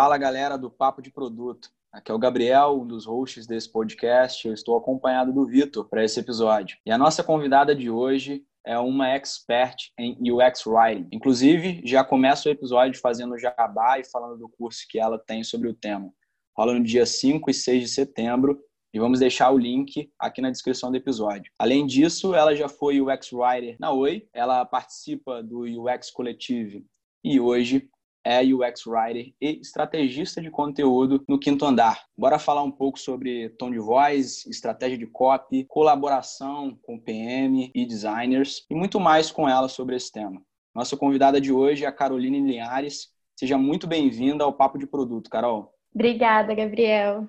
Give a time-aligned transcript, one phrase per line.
[0.00, 1.70] Fala galera do Papo de Produto.
[1.92, 4.46] Aqui é o Gabriel, um dos hosts desse podcast.
[4.46, 6.78] Eu estou acompanhado do Vitor para esse episódio.
[6.86, 11.08] E a nossa convidada de hoje é uma expert em UX Writing.
[11.10, 15.66] Inclusive, já começa o episódio fazendo jabá e falando do curso que ela tem sobre
[15.66, 16.12] o tema.
[16.56, 18.56] Rola no dia 5 e 6 de setembro
[18.94, 21.50] e vamos deixar o link aqui na descrição do episódio.
[21.58, 26.86] Além disso, ela já foi UX Writer na Oi, ela participa do UX Collective
[27.24, 27.90] e hoje
[28.24, 32.04] é UX Writer e estrategista de conteúdo no Quinto Andar.
[32.16, 37.86] Bora falar um pouco sobre tom de voz, estratégia de copy, colaboração com PM e
[37.86, 40.42] designers e muito mais com ela sobre esse tema.
[40.74, 43.08] Nossa convidada de hoje é a Caroline Linhares.
[43.36, 45.72] Seja muito bem-vinda ao Papo de Produto, Carol.
[45.94, 47.28] Obrigada, Gabriel.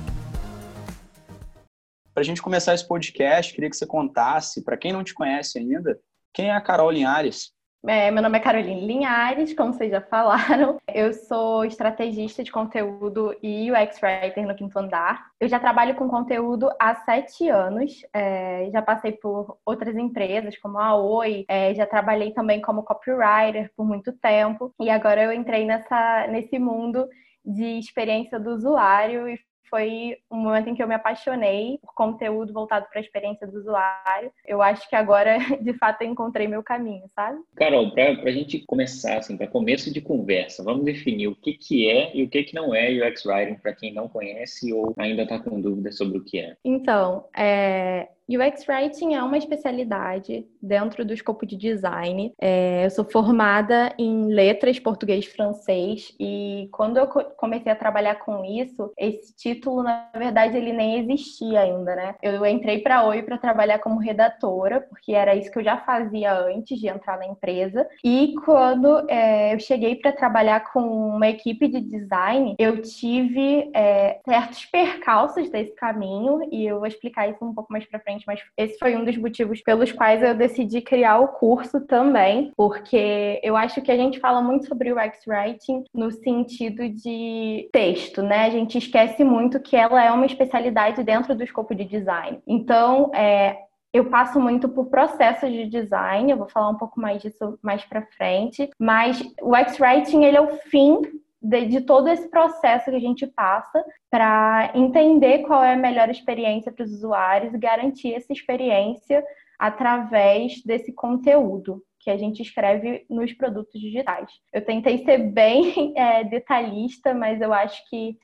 [2.21, 5.57] Para a gente começar esse podcast, queria que você contasse, para quem não te conhece
[5.57, 5.99] ainda,
[6.31, 7.51] quem é a Carol Linhares?
[7.87, 10.77] É, meu nome é Caroline Linhares, como vocês já falaram.
[10.87, 15.31] Eu sou estrategista de conteúdo e UX Writer no Quinto Andar.
[15.39, 18.05] Eu já trabalho com conteúdo há sete anos.
[18.13, 21.43] É, já passei por outras empresas, como a Oi.
[21.47, 24.71] É, já trabalhei também como copywriter por muito tempo.
[24.79, 27.09] E agora eu entrei nessa, nesse mundo
[27.43, 29.39] de experiência do usuário e
[29.71, 33.57] foi um momento em que eu me apaixonei por conteúdo voltado para a experiência do
[33.57, 34.31] usuário.
[34.45, 37.39] Eu acho que agora, de fato, eu encontrei meu caminho, sabe?
[37.55, 41.89] Carol, para a gente começar, assim, para começo de conversa, vamos definir o que, que
[41.89, 45.23] é e o que, que não é UX Writing para quem não conhece ou ainda
[45.23, 46.57] está com dúvidas sobre o que é.
[46.65, 52.33] Então, é, UX Writing é uma especialidade dentro do escopo de design.
[52.39, 58.43] É, eu sou formada em letras português francês e quando eu comecei a trabalhar com
[58.45, 62.15] isso, esse título, na verdade, ele nem existia ainda, né?
[62.21, 66.33] Eu entrei para Oi para trabalhar como redatora, porque era isso que eu já fazia
[66.33, 67.87] antes de entrar na empresa.
[68.03, 74.19] E quando é, eu cheguei para trabalhar com uma equipe de design, eu tive é,
[74.23, 78.41] certos percalços desse caminho e eu vou explicar isso um pouco mais para frente mas
[78.57, 83.55] esse foi um dos motivos pelos quais eu decidi criar o curso também, porque eu
[83.55, 88.45] acho que a gente fala muito sobre o UX Writing no sentido de texto, né?
[88.45, 92.39] A gente esquece muito que ela é uma especialidade dentro do escopo de design.
[92.47, 93.57] Então, é,
[93.93, 97.83] eu passo muito por processos de design, eu vou falar um pouco mais disso mais
[97.83, 101.01] para frente, mas o X-Writing ele é o fim
[101.41, 106.09] de, de, todo esse processo que a gente passa para entender qual é a melhor
[106.09, 109.23] experiência para os usuários e garantir essa experiência
[109.57, 114.31] através desse conteúdo que a gente escreve nos produtos digitais.
[114.51, 118.17] Eu tentei ser bem é, detalhista, mas eu acho que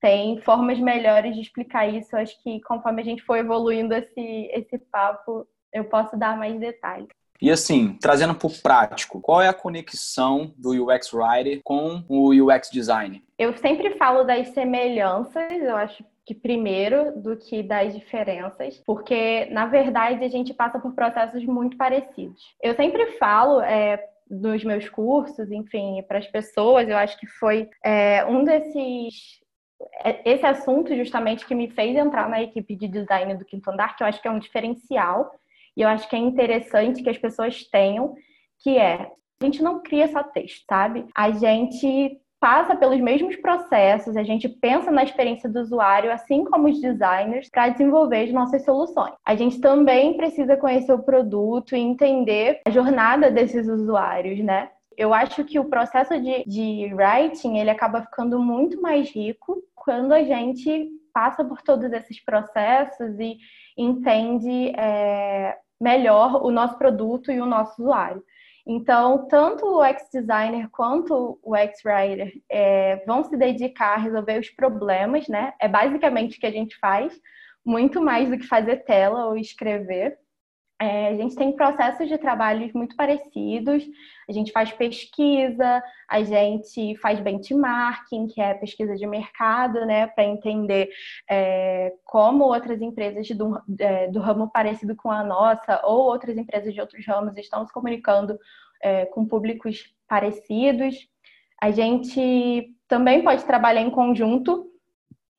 [0.00, 2.14] tem formas melhores de explicar isso.
[2.14, 6.58] Eu acho que conforme a gente for evoluindo esse, esse papo, eu posso dar mais
[6.58, 7.08] detalhes.
[7.40, 12.30] E assim, trazendo para o prático, qual é a conexão do UX Writer com o
[12.30, 13.22] UX Design?
[13.38, 19.66] Eu sempre falo das semelhanças, eu acho que primeiro do que das diferenças, porque na
[19.66, 22.56] verdade a gente passa por processos muito parecidos.
[22.60, 27.68] Eu sempre falo é, nos meus cursos, enfim, para as pessoas, eu acho que foi
[27.84, 29.40] é, um desses
[30.04, 33.96] é, esse assunto justamente que me fez entrar na equipe de design do Quinto Andar,
[33.96, 35.30] que eu acho que é um diferencial
[35.76, 38.14] e eu acho que é interessante que as pessoas tenham,
[38.60, 39.10] que é,
[39.40, 41.06] a gente não cria só texto, sabe?
[41.14, 46.68] A gente passa pelos mesmos processos, a gente pensa na experiência do usuário, assim como
[46.68, 49.14] os designers, para desenvolver as nossas soluções.
[49.24, 54.70] A gente também precisa conhecer o produto e entender a jornada desses usuários, né?
[54.96, 60.12] Eu acho que o processo de, de writing ele acaba ficando muito mais rico quando
[60.12, 63.36] a gente passa por todos esses processos e
[63.76, 68.22] entende é, melhor o nosso produto e o nosso usuário.
[68.66, 75.28] Então, tanto o X-Designer quanto o X-Writer é, vão se dedicar a resolver os problemas,
[75.28, 75.54] né?
[75.60, 77.16] É basicamente o que a gente faz,
[77.64, 80.18] muito mais do que fazer tela ou escrever.
[80.78, 83.82] É, a gente tem processos de trabalhos muito parecidos,
[84.28, 90.24] a gente faz pesquisa, a gente faz benchmarking, que é pesquisa de mercado, né, para
[90.24, 90.90] entender
[91.30, 96.74] é, como outras empresas do, é, do, ramo parecido com a nossa ou outras empresas
[96.74, 98.38] de outros ramos estão se comunicando
[98.82, 101.08] é, com públicos parecidos.
[101.58, 104.70] A gente também pode trabalhar em conjunto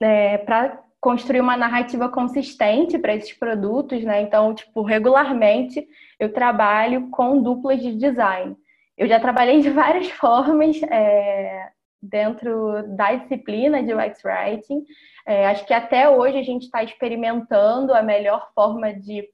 [0.01, 4.21] é, para construir uma narrativa consistente para esses produtos, né?
[4.21, 5.87] Então, tipo, regularmente
[6.19, 8.55] eu trabalho com duplas de design.
[8.97, 11.69] Eu já trabalhei de várias formas é,
[12.01, 14.83] dentro da disciplina de UX Writing.
[15.25, 19.29] É, acho que até hoje a gente está experimentando a melhor forma de,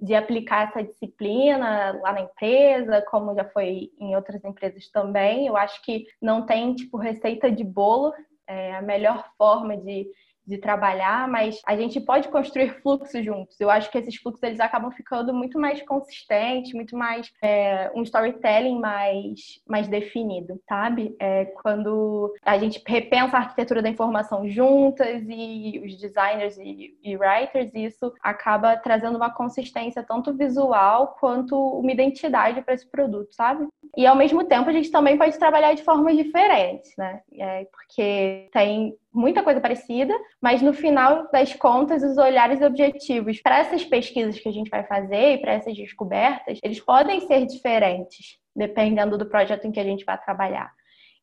[0.00, 5.46] de aplicar essa disciplina lá na empresa, como já foi em outras empresas também.
[5.46, 8.12] Eu acho que não tem tipo receita de bolo.
[8.46, 10.06] É a melhor forma de
[10.46, 13.58] de trabalhar, mas a gente pode construir fluxos juntos.
[13.60, 18.02] Eu acho que esses fluxos eles acabam ficando muito mais consistentes, muito mais é, um
[18.02, 21.16] storytelling mais, mais definido, sabe?
[21.18, 27.16] É, quando a gente repensa a arquitetura da informação juntas e os designers e, e
[27.16, 33.66] writers, isso acaba trazendo uma consistência tanto visual quanto uma identidade para esse produto, sabe?
[33.96, 37.20] E ao mesmo tempo a gente também pode trabalhar de formas diferentes, né?
[37.38, 43.58] É, porque tem muita coisa parecida, mas no final das contas, os olhares objetivos para
[43.58, 48.38] essas pesquisas que a gente vai fazer e para essas descobertas, eles podem ser diferentes,
[48.54, 50.72] dependendo do projeto em que a gente vai trabalhar.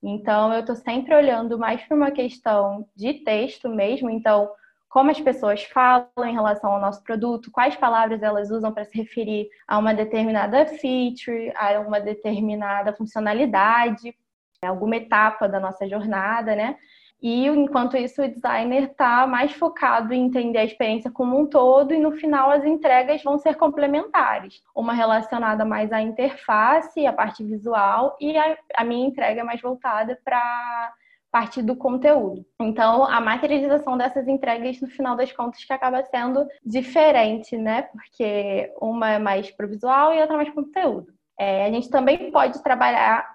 [0.04, 4.10] Então, eu estou sempre olhando mais para uma questão de texto mesmo.
[4.10, 4.50] Então,
[4.92, 8.98] como as pessoas falam em relação ao nosso produto, quais palavras elas usam para se
[8.98, 14.14] referir a uma determinada feature, a uma determinada funcionalidade,
[14.62, 16.76] alguma etapa da nossa jornada, né?
[17.22, 21.94] E enquanto isso, o designer está mais focado em entender a experiência como um todo,
[21.94, 24.62] e no final as entregas vão ser complementares.
[24.76, 29.62] Uma relacionada mais à interface, à parte visual, e a, a minha entrega é mais
[29.62, 30.94] voltada para
[31.32, 32.46] parte do conteúdo.
[32.60, 37.84] Então, a materialização dessas entregas, no final das contas, que acaba sendo diferente, né?
[37.84, 41.14] Porque uma é mais pro visual e outra mais pro conteúdo.
[41.40, 43.26] É, a gente também pode trabalhar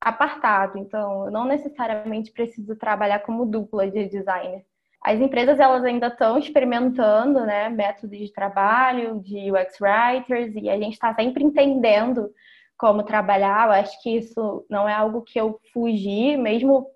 [0.00, 4.64] apartado, então eu não necessariamente preciso trabalhar como dupla de designer.
[5.02, 10.78] As empresas elas ainda estão experimentando, né, métodos de trabalho, de UX writers e a
[10.78, 12.30] gente está sempre entendendo
[12.76, 13.66] como trabalhar.
[13.66, 16.86] Eu acho que isso não é algo que eu fugi, mesmo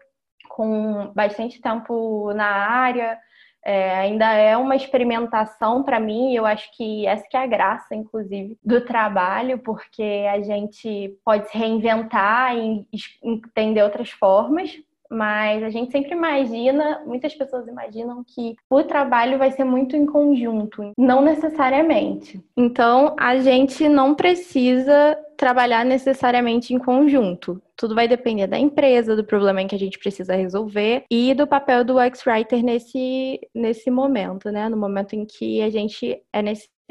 [0.55, 3.19] com bastante tempo na área.
[3.65, 7.95] É, ainda é uma experimentação para mim, eu acho que essa que é a graça,
[7.95, 12.85] inclusive, do trabalho, porque a gente pode se reinventar e
[13.23, 14.73] entender outras formas,
[15.13, 20.07] mas a gente sempre imagina, muitas pessoas imaginam que o trabalho vai ser muito em
[20.07, 22.43] conjunto, não necessariamente.
[22.57, 27.61] Então, a gente não precisa trabalhar necessariamente em conjunto.
[27.77, 31.47] Tudo vai depender da empresa, do problema em que a gente precisa resolver e do
[31.47, 34.69] papel do X-Writer nesse, nesse momento, né?
[34.69, 36.43] No momento em que a gente é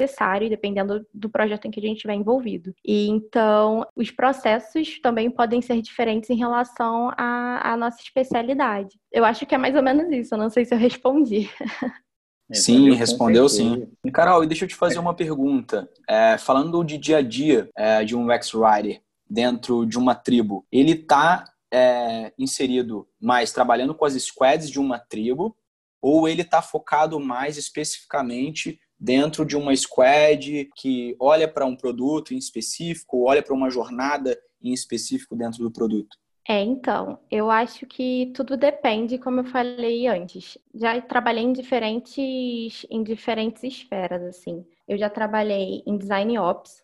[0.02, 2.74] necessário, dependendo do projeto em que a gente estiver envolvido.
[2.84, 8.98] E então, os processos também podem ser diferentes em relação à, à nossa especialidade.
[9.10, 11.48] Eu acho que é mais ou menos isso, eu não sei se eu respondi.
[12.52, 13.88] Sim, respondeu sim.
[14.12, 15.88] Carol, e deixa eu te fazer uma pergunta.
[16.06, 20.66] É, falando de dia a dia é, de um UX Writer dentro de uma tribo,
[20.70, 25.56] ele está é, inserido mais trabalhando com as squads de uma tribo
[26.02, 32.32] ou ele está focado mais especificamente dentro de uma squad que olha para um produto
[32.32, 36.16] em específico, olha para uma jornada em específico dentro do produto?
[36.48, 40.56] É, então, eu acho que tudo depende, como eu falei antes.
[40.72, 44.64] Já trabalhei em diferentes, em diferentes esferas, assim.
[44.86, 46.82] Eu já trabalhei em design ops,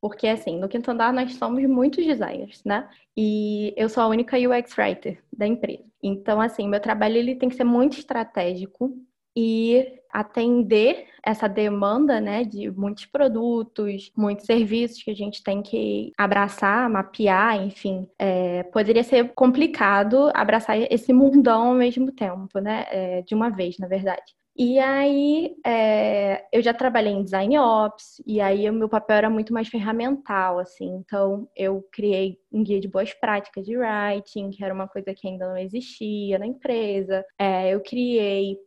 [0.00, 2.88] porque assim, no quinto andar nós somos muitos designers, né?
[3.16, 5.90] E eu sou a única UX writer da empresa.
[6.00, 8.96] Então, assim, meu trabalho ele tem que ser muito estratégico
[9.40, 16.12] e atender essa demanda, né, de muitos produtos, muitos serviços que a gente tem que
[16.18, 23.22] abraçar, mapear, enfim, é, poderia ser complicado abraçar esse mundão ao mesmo tempo, né, é,
[23.22, 24.34] de uma vez, na verdade.
[24.60, 29.30] E aí, é, eu já trabalhei em design ops, e aí o meu papel era
[29.30, 30.96] muito mais ferramental, assim.
[30.96, 35.28] Então, eu criei um guia de boas práticas de writing, que era uma coisa que
[35.28, 37.24] ainda não existia na empresa.
[37.38, 38.58] É, eu criei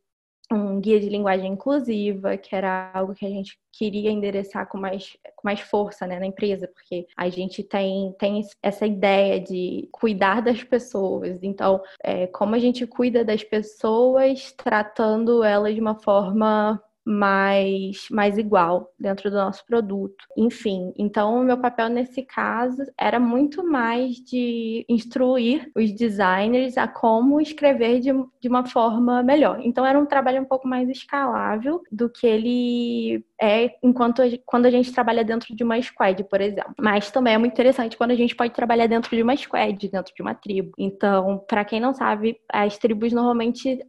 [0.53, 5.17] um guia de linguagem inclusiva, que era algo que a gente queria endereçar com mais,
[5.35, 10.41] com mais força né, na empresa, porque a gente tem, tem essa ideia de cuidar
[10.41, 11.39] das pessoas.
[11.41, 18.37] Então, é, como a gente cuida das pessoas, tratando elas de uma forma mais, mais
[18.37, 20.25] igual dentro do nosso produto.
[20.37, 26.87] Enfim, então o meu papel nesse caso era muito mais de instruir os designers a
[26.87, 29.59] como escrever de, de uma forma melhor.
[29.63, 34.71] Então era um trabalho um pouco mais escalável do que ele é enquanto quando a
[34.71, 36.73] gente trabalha dentro de uma squad, por exemplo.
[36.79, 40.13] Mas também é muito interessante quando a gente pode trabalhar dentro de uma squad, dentro
[40.13, 40.71] de uma tribo.
[40.77, 43.79] Então, para quem não sabe, as tribos normalmente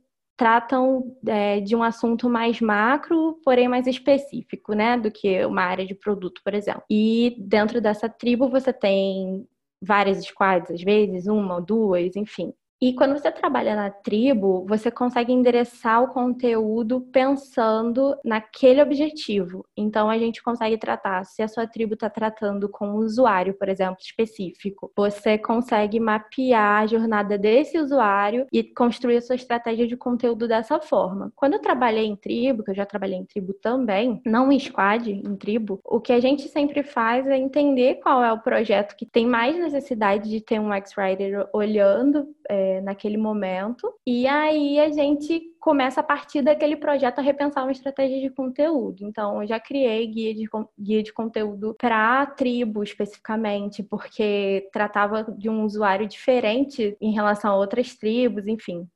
[0.42, 5.87] tratam é, de um assunto mais macro, porém mais específico, né, do que uma área
[5.87, 6.82] de produto, por exemplo.
[6.90, 9.46] E dentro dessa tribo você tem
[9.80, 12.52] várias squads, às vezes, uma ou duas, enfim.
[12.82, 19.64] E quando você trabalha na tribo, você consegue endereçar o conteúdo pensando naquele objetivo.
[19.76, 23.68] Então, a gente consegue tratar, se a sua tribo está tratando com um usuário, por
[23.68, 29.96] exemplo, específico, você consegue mapear a jornada desse usuário e construir a sua estratégia de
[29.96, 31.32] conteúdo dessa forma.
[31.36, 35.08] Quando eu trabalhei em tribo, que eu já trabalhei em tribo também, não em squad,
[35.08, 39.06] em tribo, o que a gente sempre faz é entender qual é o projeto que
[39.06, 42.26] tem mais necessidade de ter um X-Writer olhando.
[42.50, 43.92] É, naquele momento.
[44.06, 49.04] E aí a gente começa a partir daquele projeto a repensar uma estratégia de conteúdo.
[49.04, 50.48] Então, eu já criei guia de,
[50.78, 57.56] guia de conteúdo para tribo especificamente, porque tratava de um usuário diferente em relação a
[57.56, 58.88] outras tribos, enfim.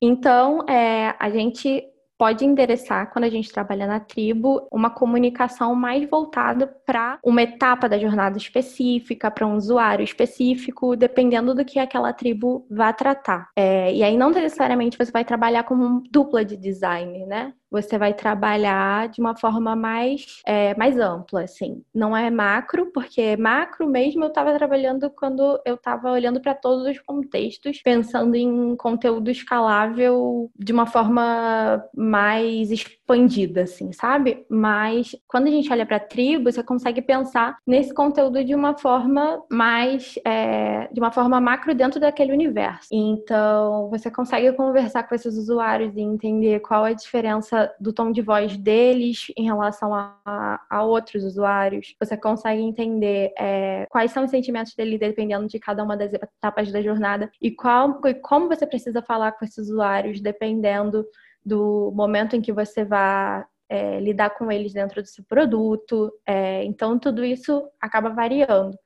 [0.00, 1.82] Então, é, a gente
[2.18, 7.88] pode endereçar, quando a gente trabalha na tribo, uma comunicação mais voltada para uma etapa
[7.88, 13.48] da jornada específica, para um usuário específico, dependendo do que aquela tribo vai tratar.
[13.56, 17.52] É, e aí, não necessariamente você vai trabalhar como dupla de design, né?
[17.74, 21.82] Você vai trabalhar de uma forma mais, é, mais ampla, assim.
[21.92, 26.86] Não é macro, porque macro mesmo eu estava trabalhando quando eu estava olhando para todos
[26.86, 34.46] os contextos, pensando em conteúdo escalável de uma forma mais expandida, assim, sabe?
[34.48, 39.42] Mas quando a gente olha para tribo, você consegue pensar nesse conteúdo de uma forma
[39.50, 42.86] mais, é, de uma forma macro dentro daquele universo.
[42.92, 48.10] Então, você consegue conversar com esses usuários e entender qual é a diferença do tom
[48.12, 51.94] de voz deles em relação a, a outros usuários.
[52.00, 56.70] Você consegue entender é, quais são os sentimentos dele dependendo de cada uma das etapas
[56.72, 61.04] da jornada e, qual, e como você precisa falar com esses usuários dependendo
[61.44, 66.12] do momento em que você vai é, lidar com eles dentro do seu produto.
[66.26, 68.76] É, então, tudo isso acaba variando.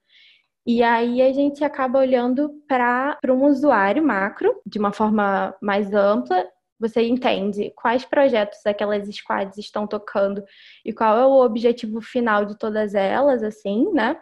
[0.67, 6.45] E aí a gente acaba olhando para um usuário macro, de uma forma mais ampla,
[6.79, 10.45] você entende quais projetos aquelas squads estão tocando
[10.85, 14.17] e qual é o objetivo final de todas elas, assim, né?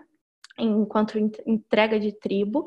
[0.59, 2.67] Enquanto entrega de tribo.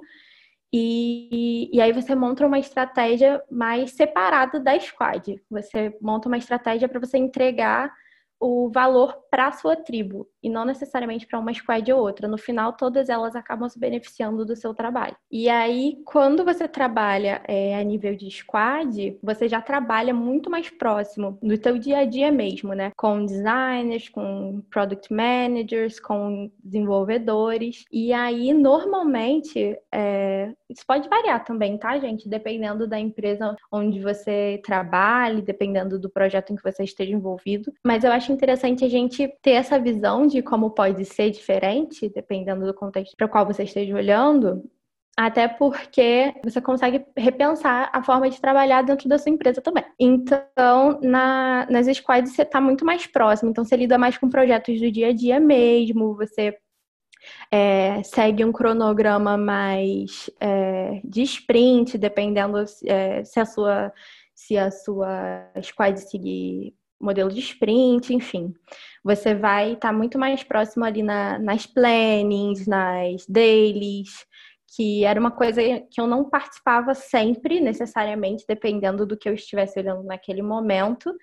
[0.72, 5.42] E, e aí você monta uma estratégia mais separada da squad.
[5.50, 7.92] Você monta uma estratégia para você entregar
[8.40, 12.28] o valor para a sua tribo e não necessariamente para uma squad ou outra.
[12.28, 15.16] No final, todas elas acabam se beneficiando do seu trabalho.
[15.30, 20.70] E aí, quando você trabalha é, a nível de squad, você já trabalha muito mais
[20.70, 22.92] próximo do teu dia a dia mesmo, né?
[22.96, 27.84] Com designers, com product managers, com desenvolvedores.
[27.92, 30.54] E aí, normalmente, é...
[30.70, 32.30] isso pode variar também, tá, gente?
[32.30, 37.74] Dependendo da empresa onde você trabalhe, dependendo do projeto em que você esteja envolvido.
[37.84, 42.66] Mas eu acho interessante a gente ter essa visão de como pode ser diferente, dependendo
[42.66, 44.64] do contexto para o qual você esteja olhando,
[45.18, 49.84] até porque você consegue repensar a forma de trabalhar dentro da sua empresa também.
[50.00, 54.80] Então, na, nas squads você está muito mais próximo, então você lida mais com projetos
[54.80, 56.58] do dia a dia mesmo, você
[57.52, 63.94] é, segue um cronograma mais é, de sprint, dependendo é, se a sua
[64.34, 68.54] se a sua squad seguir modelo de sprint, enfim.
[69.04, 74.26] Você vai estar tá muito mais próximo ali na, nas plannings, nas dailies,
[74.76, 79.80] que era uma coisa que eu não participava sempre, necessariamente, dependendo do que eu estivesse
[79.80, 81.14] olhando naquele momento,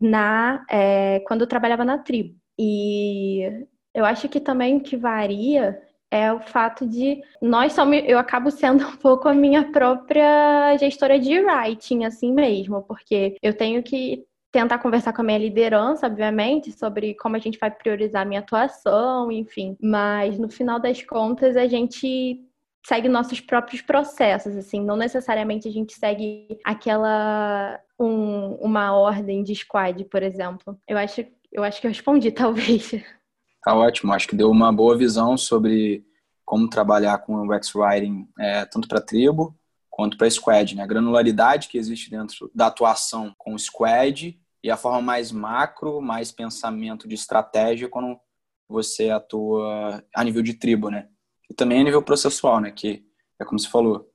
[0.00, 2.34] na é, quando eu trabalhava na tribo.
[2.58, 8.18] E eu acho que também o que varia é o fato de nós somos, eu
[8.18, 13.82] acabo sendo um pouco a minha própria gestora de writing, assim mesmo, porque eu tenho
[13.82, 18.24] que tentar conversar com a minha liderança, obviamente, sobre como a gente vai priorizar a
[18.24, 19.76] minha atuação, enfim.
[19.80, 22.40] Mas no final das contas, a gente
[22.86, 29.54] segue nossos próprios processos, assim, não necessariamente a gente segue aquela um, uma ordem de
[29.54, 30.78] squad, por exemplo.
[30.88, 32.92] Eu acho, eu acho que eu respondi, talvez.
[33.62, 36.04] Tá ótimo, acho que deu uma boa visão sobre
[36.44, 39.57] como trabalhar com o UX Writing, é, tanto para tribo
[39.98, 40.84] quanto para squad, né?
[40.84, 46.00] A granularidade que existe dentro da atuação com o squad e a forma mais macro,
[46.00, 48.16] mais pensamento de estratégia quando
[48.68, 51.08] você atua a nível de tribo, né?
[51.50, 52.70] E também a nível processual, né?
[52.70, 53.04] Que
[53.40, 54.08] é como você falou,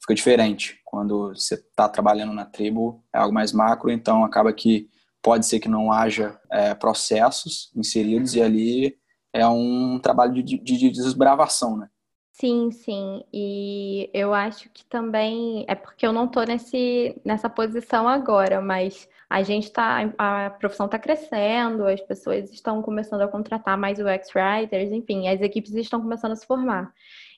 [0.00, 0.80] fica diferente.
[0.82, 4.88] Quando você está trabalhando na tribo, é algo mais macro, então acaba que
[5.20, 8.96] pode ser que não haja é, processos inseridos e ali
[9.34, 11.90] é um trabalho de, de, de desbravação, né?
[12.38, 13.24] Sim, sim.
[13.32, 19.08] E eu acho que também é porque eu não estou nesse, nessa posição agora, mas
[19.28, 24.28] a gente tá, a profissão está crescendo, as pessoas estão começando a contratar mais UX
[24.34, 26.92] writers, enfim, as equipes estão começando a se formar.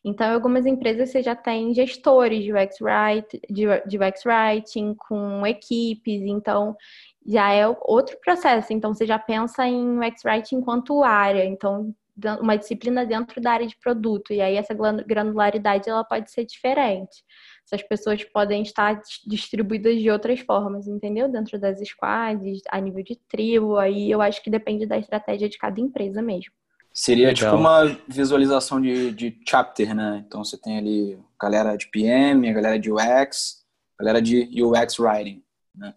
[0.05, 6.23] Então, algumas empresas você já tem gestores de UX, write, de UX writing com equipes,
[6.23, 6.77] então
[7.25, 8.73] já é outro processo.
[8.73, 11.45] Então, você já pensa em UX writing enquanto área.
[11.45, 11.95] Então,
[12.41, 14.33] uma disciplina dentro da área de produto.
[14.33, 17.23] E aí essa granularidade ela pode ser diferente.
[17.65, 21.29] Essas pessoas podem estar distribuídas de outras formas, entendeu?
[21.29, 25.59] Dentro das squads, a nível de tribo, aí eu acho que depende da estratégia de
[25.59, 26.53] cada empresa mesmo.
[26.93, 27.85] Seria tipo Legal.
[27.85, 30.25] tipo uma visualização de, de chapter, né?
[30.27, 33.65] Então você tem ali galera de PM, a galera de UX,
[33.99, 35.43] a galera de UX Writing,
[35.75, 35.95] né?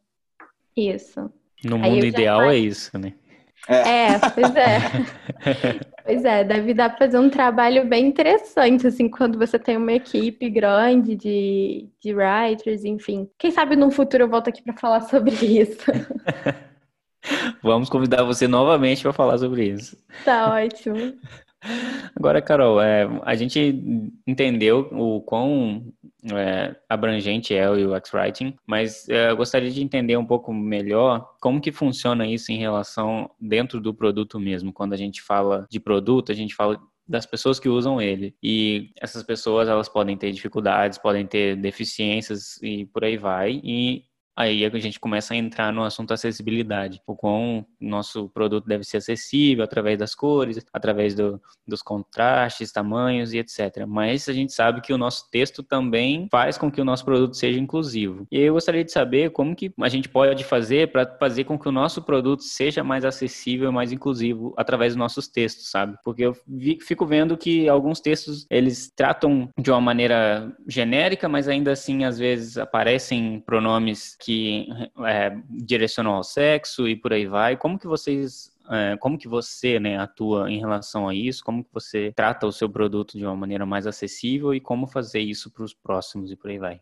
[0.75, 1.31] Isso.
[1.63, 3.13] No mundo ideal é isso, né?
[3.67, 4.79] É, é pois é.
[6.03, 9.93] pois é, deve dar para fazer um trabalho bem interessante, assim, quando você tem uma
[9.93, 13.29] equipe grande de, de writers, enfim.
[13.37, 15.85] Quem sabe no futuro eu volto aqui para falar sobre isso.
[17.61, 19.97] Vamos convidar você novamente para falar sobre isso.
[20.25, 21.13] Tá ótimo.
[22.15, 23.59] Agora, Carol, é, a gente
[24.27, 25.93] entendeu o quão
[26.33, 31.35] é, abrangente é o UX Writing, mas é, eu gostaria de entender um pouco melhor
[31.39, 34.73] como que funciona isso em relação dentro do produto mesmo.
[34.73, 38.35] Quando a gente fala de produto, a gente fala das pessoas que usam ele.
[38.41, 43.59] E essas pessoas, elas podem ter dificuldades, podem ter deficiências e por aí vai.
[43.63, 44.05] E
[44.41, 48.97] Aí a gente começa a entrar no assunto acessibilidade, o quão nosso produto deve ser
[48.97, 53.85] acessível através das cores, através do, dos contrastes, tamanhos e etc.
[53.87, 57.35] Mas a gente sabe que o nosso texto também faz com que o nosso produto
[57.35, 58.25] seja inclusivo.
[58.31, 61.69] E eu gostaria de saber como que a gente pode fazer para fazer com que
[61.69, 65.97] o nosso produto seja mais acessível mais inclusivo através dos nossos textos, sabe?
[66.03, 66.35] Porque eu
[66.81, 72.17] fico vendo que alguns textos eles tratam de uma maneira genérica, mas ainda assim às
[72.17, 74.30] vezes aparecem pronomes que
[75.05, 77.57] é, direcionam ao sexo e por aí vai.
[77.57, 81.43] Como que vocês é, como que você né, atua em relação a isso?
[81.43, 85.19] Como que você trata o seu produto de uma maneira mais acessível e como fazer
[85.19, 86.81] isso para os próximos e por aí vai?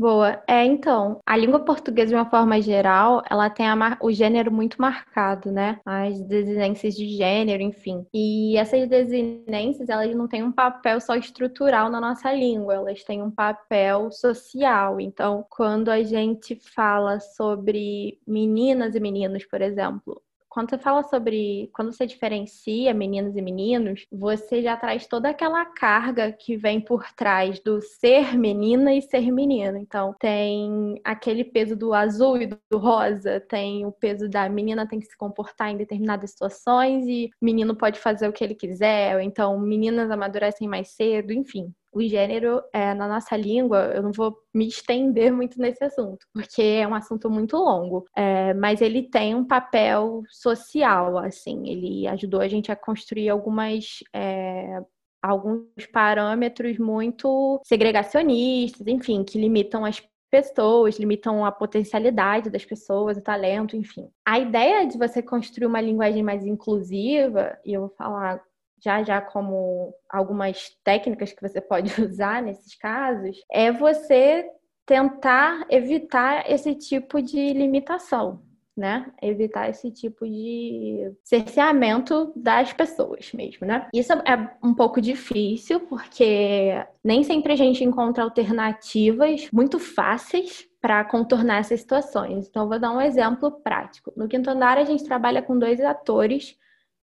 [0.00, 0.42] Boa.
[0.48, 3.66] É, então, a língua portuguesa, de uma forma geral, ela tem
[4.00, 5.78] o gênero muito marcado, né?
[5.84, 8.06] As desinências de gênero, enfim.
[8.10, 13.22] E essas desinências, elas não têm um papel só estrutural na nossa língua, elas têm
[13.22, 14.98] um papel social.
[14.98, 21.70] Então, quando a gente fala sobre meninas e meninos, por exemplo, quando você fala sobre,
[21.72, 27.04] quando você diferencia meninas e meninos, você já traz toda aquela carga que vem por
[27.14, 29.78] trás do ser menina e ser menino.
[29.78, 34.98] Então, tem aquele peso do azul e do rosa, tem o peso da menina tem
[34.98, 39.20] que se comportar em determinadas situações e menino pode fazer o que ele quiser, ou
[39.20, 44.36] então meninas amadurecem mais cedo, enfim o gênero é, na nossa língua, eu não vou
[44.54, 49.34] me estender muito nesse assunto, porque é um assunto muito longo, é, mas ele tem
[49.34, 53.98] um papel social, assim, ele ajudou a gente a construir algumas.
[54.14, 54.80] É,
[55.22, 63.22] alguns parâmetros muito segregacionistas, enfim, que limitam as pessoas, limitam a potencialidade das pessoas, o
[63.22, 64.08] talento, enfim.
[64.24, 68.40] A ideia de você construir uma linguagem mais inclusiva, e eu vou falar
[68.82, 74.48] já já como algumas técnicas que você pode usar nesses casos, é você
[74.90, 78.42] tentar evitar esse tipo de limitação,
[78.76, 79.06] né?
[79.22, 83.88] Evitar esse tipo de cerceamento das pessoas mesmo, né?
[83.94, 91.04] Isso é um pouco difícil porque nem sempre a gente encontra alternativas muito fáceis para
[91.04, 92.48] contornar essas situações.
[92.48, 94.12] Então, vou dar um exemplo prático.
[94.16, 96.56] No quinto andar, a gente trabalha com dois atores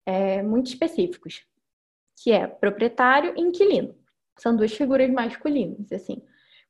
[0.06, 1.44] é, muito específicos
[2.22, 3.94] que é proprietário e inquilino.
[4.38, 6.22] São duas figuras masculinas, assim.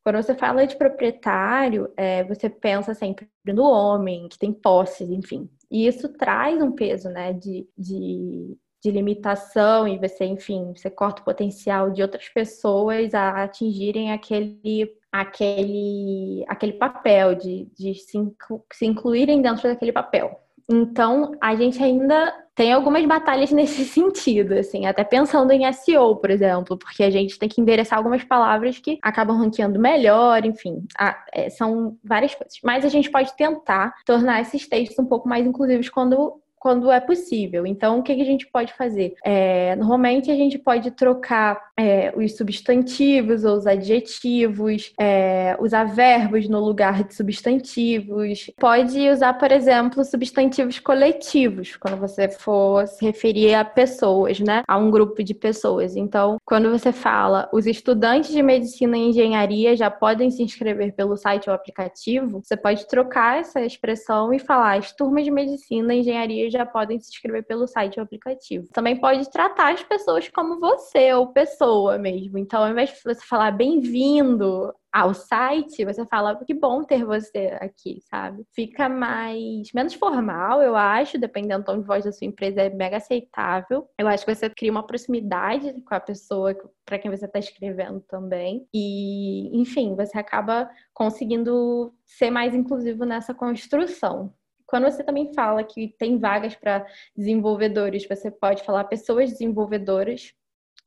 [0.03, 5.51] Quando você fala de proprietário, é, você pensa sempre no homem, que tem posses, enfim.
[5.71, 11.21] E isso traz um peso, né, de, de, de limitação e você, enfim, você corta
[11.21, 18.65] o potencial de outras pessoas a atingirem aquele aquele, aquele papel, de, de se, inclu,
[18.73, 20.39] se incluírem dentro daquele papel.
[20.69, 26.31] Então, a gente ainda tem algumas batalhas nesse sentido, assim, até pensando em SEO, por
[26.31, 30.85] exemplo, porque a gente tem que endereçar algumas palavras que acabam ranqueando melhor, enfim,
[31.33, 32.59] é, são várias coisas.
[32.63, 37.01] Mas a gente pode tentar tornar esses textos um pouco mais inclusivos quando quando é
[37.01, 37.67] possível.
[37.67, 39.15] Então, o que, a gente pode fazer?
[39.25, 46.49] É, normalmente, a gente pode trocar é, os substantivos ou os adjetivos, é, usar verbos
[46.49, 48.51] no lugar de substantivos.
[48.59, 54.63] Pode usar, por exemplo, substantivos coletivos, quando você for se referir a pessoas, né?
[54.67, 55.97] A um grupo de pessoas.
[55.97, 61.17] Então, quando você fala os estudantes de medicina e engenharia já podem se inscrever pelo
[61.17, 66.01] site ou aplicativo, você pode trocar essa expressão e falar as turmas de medicina e
[66.01, 68.69] engenharia já podem se inscrever pelo site ou aplicativo.
[68.73, 72.39] Também pode tratar as pessoas como você ou pessoa mesmo.
[72.39, 77.57] Então, ao invés de você falar bem-vindo ao site, você fala que bom ter você
[77.61, 78.45] aqui, sabe?
[78.55, 82.71] Fica mais menos formal, eu acho, dependendo do tom de voz da sua empresa, é
[82.71, 83.89] mega aceitável.
[83.99, 88.01] Eu acho que você cria uma proximidade com a pessoa para quem você está escrevendo
[88.09, 88.67] também.
[88.73, 94.33] E, enfim, você acaba conseguindo ser mais inclusivo nessa construção.
[94.69, 100.35] Quando você também fala que tem vagas para desenvolvedores, você pode falar pessoas desenvolvedoras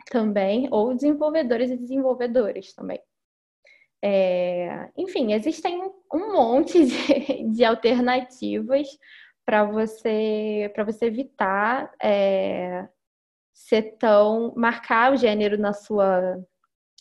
[0.10, 3.02] também, ou desenvolvedores e desenvolvedores também.
[4.04, 5.82] É, enfim, existem
[6.14, 8.88] um monte de, de alternativas
[9.46, 12.88] para você para você evitar é,
[13.54, 16.40] ser tão marcar o gênero na sua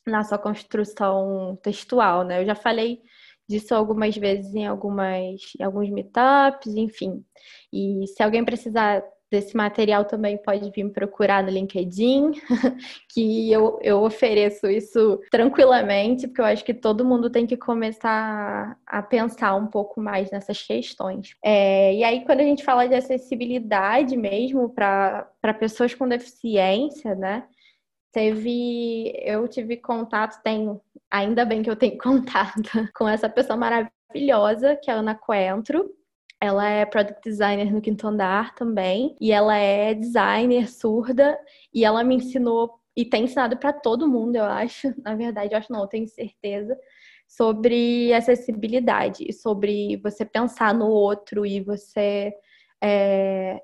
[0.07, 2.43] na sua construção textual, né?
[2.43, 3.03] Eu já falei
[3.51, 7.25] disso algumas vezes em algumas em alguns meetups, enfim.
[7.73, 12.33] E se alguém precisar desse material também pode vir me procurar no LinkedIn,
[13.09, 18.77] que eu, eu ofereço isso tranquilamente, porque eu acho que todo mundo tem que começar
[18.85, 21.37] a pensar um pouco mais nessas questões.
[21.45, 27.45] É, e aí, quando a gente fala de acessibilidade mesmo para pessoas com deficiência, né?
[28.13, 34.77] Teve, eu tive contato, tenho, ainda bem que eu tenho contato com essa pessoa maravilhosa,
[34.77, 35.91] que é a Ana Coentro,
[36.41, 41.39] ela é product designer no Quinto Andar também, e ela é designer surda,
[41.73, 44.93] e ela me ensinou e tem ensinado para todo mundo, eu acho.
[45.05, 46.79] Na verdade, eu acho não, eu tenho certeza.
[47.29, 52.35] Sobre acessibilidade sobre você pensar no outro e você
[52.83, 53.61] é,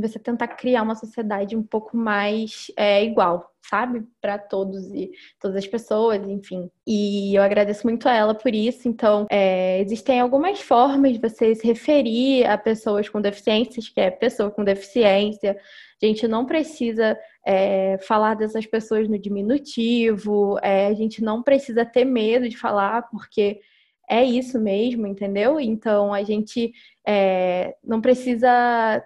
[0.00, 4.04] você tentar criar uma sociedade um pouco mais é, igual, sabe?
[4.20, 6.70] Para todos e todas as pessoas, enfim.
[6.86, 8.88] E eu agradeço muito a ela por isso.
[8.88, 14.10] Então, é, existem algumas formas de você se referir a pessoas com deficiências, que é
[14.10, 15.56] pessoa com deficiência.
[16.02, 21.84] A gente não precisa é, falar dessas pessoas no diminutivo, é, a gente não precisa
[21.84, 23.60] ter medo de falar, porque
[24.08, 25.58] é isso mesmo, entendeu?
[25.58, 26.72] Então, a gente
[27.06, 29.02] é, não precisa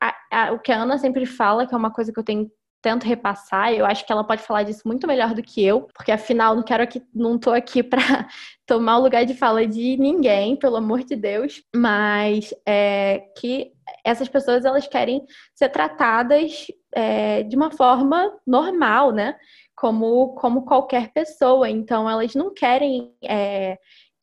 [0.00, 2.50] a, a, o que a Ana sempre fala, que é uma coisa que eu tenho
[2.84, 6.12] tento repassar, eu acho que ela pode falar disso muito melhor do que eu, porque
[6.12, 8.28] afinal não quero aqui, não tô aqui para
[8.66, 13.72] tomar o lugar de fala de ninguém, pelo amor de Deus, mas é que
[14.04, 19.34] essas pessoas elas querem ser tratadas é, de uma forma normal, né?
[19.74, 21.68] Como, como qualquer pessoa.
[21.70, 23.78] Então elas não querem é,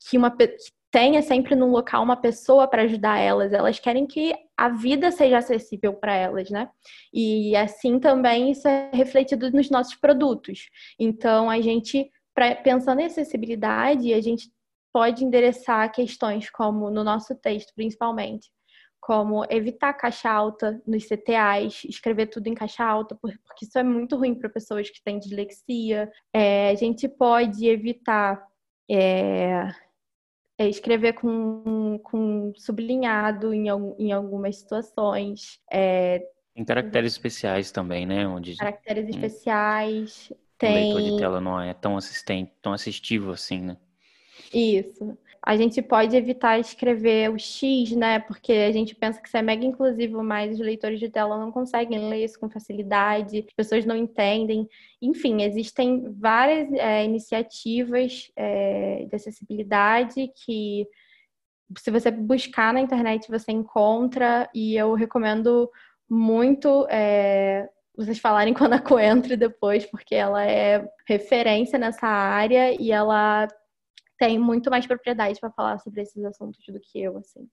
[0.08, 3.52] que uma que tenha sempre num local uma pessoa para ajudar elas.
[3.52, 6.68] Elas querem que a vida seja acessível para elas, né?
[7.12, 10.68] E assim também isso é refletido nos nossos produtos.
[11.00, 14.52] Então, a gente, pra, pensando em acessibilidade, a gente
[14.92, 18.50] pode endereçar questões como no nosso texto, principalmente,
[19.00, 24.14] como evitar caixa alta nos CTAs, escrever tudo em caixa alta, porque isso é muito
[24.16, 26.12] ruim para pessoas que têm dislexia.
[26.34, 28.46] É, a gente pode evitar
[28.90, 29.72] é,
[30.62, 33.66] é, escrever com, com sublinhado em,
[33.98, 35.58] em algumas situações.
[35.70, 36.22] É,
[36.54, 38.26] tem caracteres especiais também, né?
[38.26, 40.30] Onde caracteres especiais.
[40.30, 40.94] O tem...
[40.94, 43.76] leitor de tela não é tão assistente, tão assistivo assim, né?
[44.52, 48.20] Isso a gente pode evitar escrever o X, né?
[48.20, 51.50] Porque a gente pensa que isso é mega inclusivo, mas os leitores de tela não
[51.50, 54.68] conseguem ler isso com facilidade, as pessoas não entendem.
[55.00, 60.86] Enfim, existem várias é, iniciativas é, de acessibilidade que,
[61.76, 65.68] se você buscar na internet, você encontra, e eu recomendo
[66.08, 66.86] muito.
[66.88, 73.48] É, vocês falarem com a Coentro depois, porque ela é referência nessa área e ela
[74.22, 77.48] tem muito mais propriedade para falar sobre esses assuntos do que eu, assim.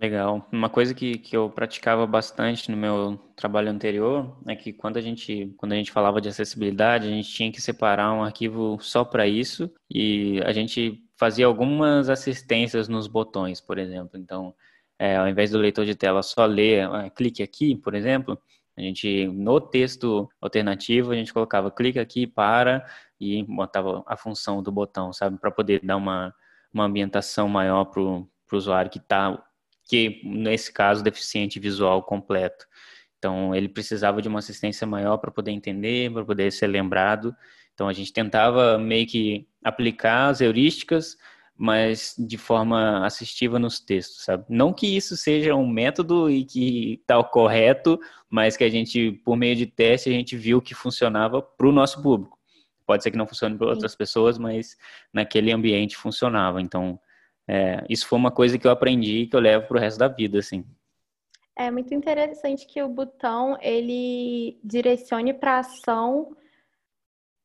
[0.00, 0.44] Legal.
[0.50, 5.00] Uma coisa que, que eu praticava bastante no meu trabalho anterior é que quando a
[5.00, 9.04] gente quando a gente falava de acessibilidade, a gente tinha que separar um arquivo só
[9.04, 14.18] para isso e a gente fazia algumas assistências nos botões, por exemplo.
[14.18, 14.52] Então,
[14.98, 18.36] é, ao invés do leitor de tela só ler, é, clique aqui, por exemplo,
[18.80, 22.84] a gente no texto alternativo a gente colocava clique aqui para
[23.20, 26.34] e botava a função do botão, sabe, para poder dar uma,
[26.72, 29.42] uma ambientação maior para o usuário que está
[29.84, 32.64] que nesse caso deficiente visual completo.
[33.18, 37.36] Então ele precisava de uma assistência maior para poder entender, para poder ser lembrado.
[37.74, 41.18] Então a gente tentava meio que aplicar as heurísticas,
[41.62, 44.46] mas de forma assistiva nos textos, sabe?
[44.48, 49.12] Não que isso seja um método e que está o correto, mas que a gente,
[49.26, 52.38] por meio de teste, a gente viu que funcionava para o nosso público.
[52.86, 54.74] Pode ser que não funcione para outras pessoas, mas
[55.12, 56.62] naquele ambiente funcionava.
[56.62, 56.98] Então,
[57.46, 59.98] é, isso foi uma coisa que eu aprendi e que eu levo para o resto
[59.98, 60.64] da vida, assim.
[61.54, 66.34] É muito interessante que o botão ele direcione para ação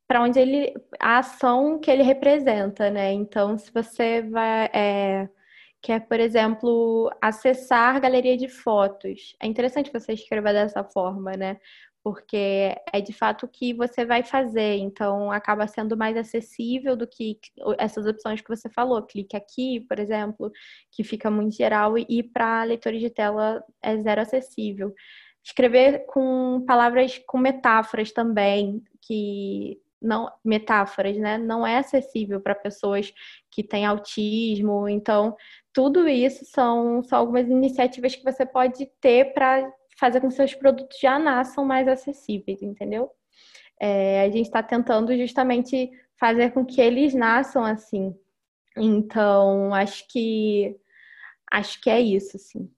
[0.08, 3.12] para onde ele a ação que ele representa, né?
[3.13, 5.30] Então, se você vai é,
[5.82, 11.58] quer, por exemplo, acessar galeria de fotos, é interessante você escrever dessa forma, né?
[12.06, 17.08] porque é de fato o que você vai fazer, então acaba sendo mais acessível do
[17.08, 17.39] que
[17.80, 19.02] essas opções que você falou.
[19.02, 20.52] Clique aqui, por exemplo,
[20.91, 24.94] que fica muito geral, e para leitores de tela é zero acessível.
[25.44, 31.38] Escrever com palavras com metáforas também, que não metáforas, né?
[31.38, 33.13] Não é acessível para pessoas
[33.52, 34.88] que têm autismo.
[34.88, 35.36] Então,
[35.74, 40.54] tudo isso são, são algumas iniciativas que você pode ter para fazer com que seus
[40.54, 43.10] produtos já nasçam mais acessíveis, entendeu?
[43.80, 48.15] É, a gente está tentando justamente fazer com que eles nasçam assim.
[48.78, 50.76] Então, acho que
[51.52, 52.70] acho que é isso, sim.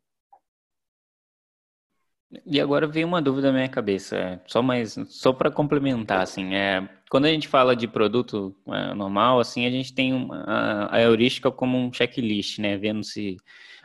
[2.46, 6.56] E agora veio uma dúvida na minha cabeça, é, só mais, só para complementar, assim,
[6.56, 10.96] é, quando a gente fala de produto é, normal, assim, a gente tem uma, a,
[10.98, 13.38] a heurística como um checklist, né, vendo se,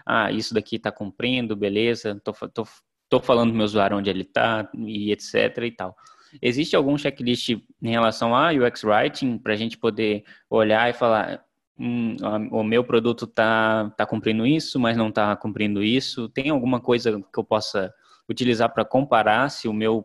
[0.05, 2.67] ah, isso daqui está cumprindo, beleza, tô, tô
[3.13, 5.95] estou falando do meu usuário onde ele está e etc e tal.
[6.41, 11.45] Existe algum checklist em relação a UX Writing para a gente poder olhar e falar
[11.79, 12.17] hum,
[12.51, 16.29] o meu produto está tá cumprindo isso, mas não está cumprindo isso?
[16.31, 17.93] Tem alguma coisa que eu possa
[18.29, 20.05] utilizar para comparar se o meu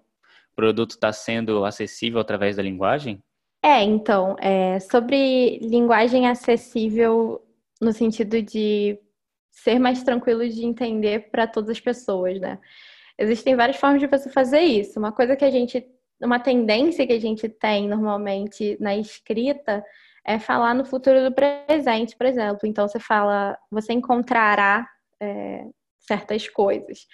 [0.56, 3.22] produto está sendo acessível através da linguagem?
[3.64, 7.42] É, então, é, sobre linguagem acessível
[7.82, 9.00] no sentido de
[9.52, 12.60] ser mais tranquilo de entender para todas as pessoas, né?
[13.18, 15.00] Existem várias formas de você fazer isso.
[15.00, 15.86] Uma coisa que a gente,
[16.22, 19.84] uma tendência que a gente tem normalmente na escrita
[20.24, 22.60] é falar no futuro do presente, por exemplo.
[22.66, 24.88] Então você fala, você encontrará
[25.20, 25.66] é,
[26.08, 27.08] certas coisas,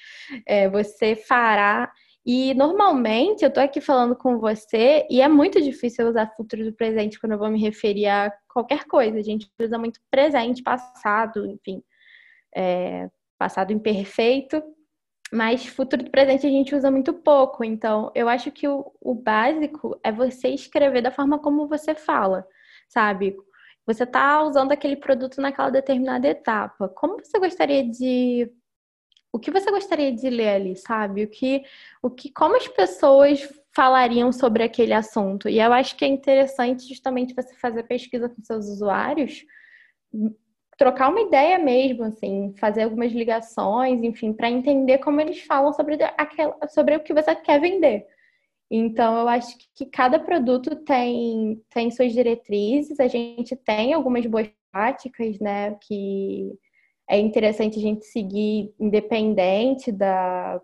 [0.47, 1.91] é, você fará.
[2.25, 6.73] E normalmente eu tô aqui falando com você e é muito difícil usar futuro do
[6.73, 9.19] presente quando eu vou me referir a qualquer coisa.
[9.19, 11.84] A gente usa muito presente, passado, enfim,
[12.56, 14.63] é, passado imperfeito
[15.34, 17.63] mas futuro e presente a gente usa muito pouco.
[17.63, 22.45] Então, eu acho que o, o básico é você escrever da forma como você fala,
[22.88, 23.36] sabe?
[23.86, 26.88] Você está usando aquele produto naquela determinada etapa.
[26.89, 28.49] Como você gostaria de
[29.34, 31.24] o que você gostaria de ler ali, sabe?
[31.24, 31.63] O que,
[32.04, 35.50] o que, como as pessoas falariam sobre aquele assunto?
[35.50, 39.43] E eu acho que é interessante justamente você fazer pesquisa com seus usuários,
[40.78, 45.98] trocar uma ideia mesmo, assim, fazer algumas ligações, enfim, para entender como eles falam sobre,
[46.15, 48.06] aquela, sobre o que você quer vender.
[48.69, 54.48] Então, eu acho que cada produto tem, tem suas diretrizes, a gente tem algumas boas
[54.72, 56.52] práticas, né, que
[57.10, 60.60] é interessante a gente seguir independente da,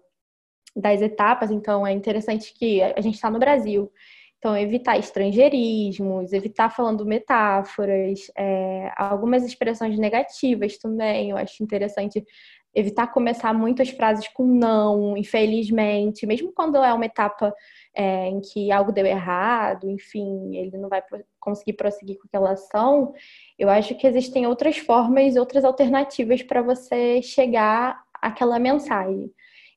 [0.75, 3.91] das etapas, então é interessante que a gente está no Brasil,
[4.39, 11.32] então, evitar estrangeirismos, evitar falando metáforas, é, algumas expressões negativas também.
[11.32, 12.25] Eu acho interessante
[12.73, 17.53] evitar começar muitas frases com não, infelizmente, mesmo quando é uma etapa
[17.95, 21.01] é, em que algo deu errado, enfim, ele não vai
[21.39, 23.13] conseguir prosseguir com aquela ação.
[23.58, 29.32] Eu acho que existem outras formas, outras alternativas para você chegar àquela mensagem.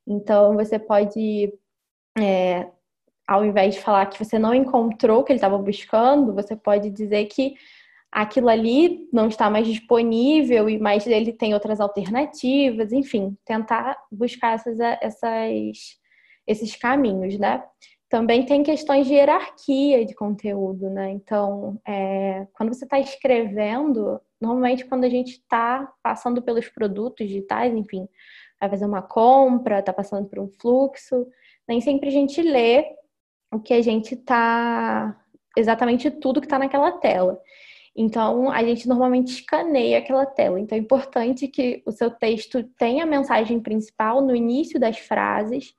[0.07, 1.52] Então, você pode
[2.18, 2.68] é,
[3.26, 6.90] ao invés de falar que você não encontrou o que ele estava buscando, você pode
[6.90, 7.55] dizer que
[8.12, 14.55] aquilo ali não está mais disponível e mais ele tem outras alternativas, enfim, tentar buscar
[14.55, 15.98] essas, essas,
[16.46, 17.64] esses caminhos, né?
[18.11, 21.11] Também tem questões de hierarquia de conteúdo, né?
[21.11, 27.75] Então, é, quando você está escrevendo, normalmente quando a gente está passando pelos produtos digitais,
[27.75, 28.07] enfim,
[28.61, 31.27] vai fazer uma compra, está passando por um fluxo,
[31.66, 32.85] nem sempre a gente lê
[33.51, 35.18] o que a gente tá
[35.57, 37.40] exatamente tudo que está naquela tela.
[37.94, 40.59] Então, a gente normalmente escaneia aquela tela.
[40.59, 45.74] Então, é importante que o seu texto tenha a mensagem principal no início das frases.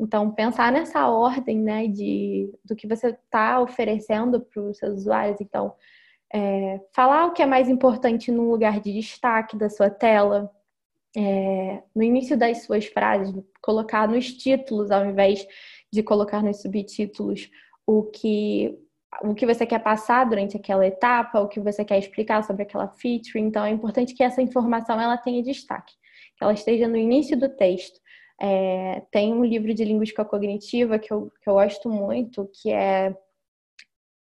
[0.00, 5.40] Então, pensar nessa ordem, né, de, do que você está oferecendo para os seus usuários.
[5.40, 5.74] Então,
[6.32, 10.50] é, falar o que é mais importante no lugar de destaque da sua tela.
[11.16, 15.46] é, no início das suas frases, colocar nos títulos, ao invés
[15.92, 17.50] de colocar nos subtítulos,
[17.86, 18.78] o que
[19.22, 22.88] o que você quer passar durante aquela etapa, o que você quer explicar sobre aquela
[22.88, 23.40] feature.
[23.40, 25.94] Então, é importante que essa informação ela tenha destaque,
[26.36, 27.98] que ela esteja no início do texto.
[28.40, 33.16] É, tem um livro de linguística cognitiva que eu, que eu gosto muito, que é,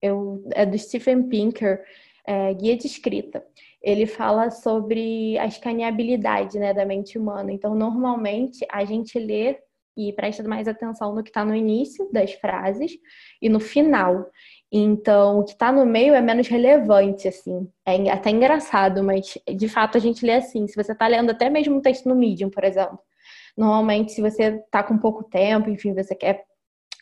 [0.00, 1.84] eu, é do Stephen Pinker,
[2.26, 3.44] é, Guia de Escrita.
[3.82, 7.52] Ele fala sobre a escaneabilidade né, da mente humana.
[7.52, 9.58] Então, normalmente, a gente lê
[9.96, 12.92] e presta mais atenção no que está no início das frases
[13.40, 14.30] e no final.
[14.70, 17.70] Então, o que está no meio é menos relevante, assim.
[17.84, 20.66] É até engraçado, mas de fato a gente lê assim.
[20.66, 22.98] Se você está lendo até mesmo um texto no Medium, por exemplo,
[23.56, 26.44] normalmente se você está com pouco tempo, enfim, você quer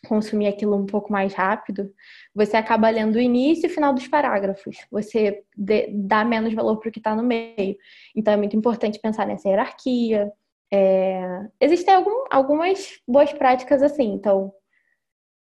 [0.07, 1.91] consumir aquilo um pouco mais rápido,
[2.33, 4.77] você acaba lendo o início e o final dos parágrafos.
[4.91, 5.43] Você
[5.89, 7.75] dá menos valor para o que está no meio.
[8.15, 10.31] Então, é muito importante pensar nessa hierarquia.
[10.71, 11.47] É...
[11.59, 14.13] Existem algum, algumas boas práticas assim.
[14.13, 14.53] Então,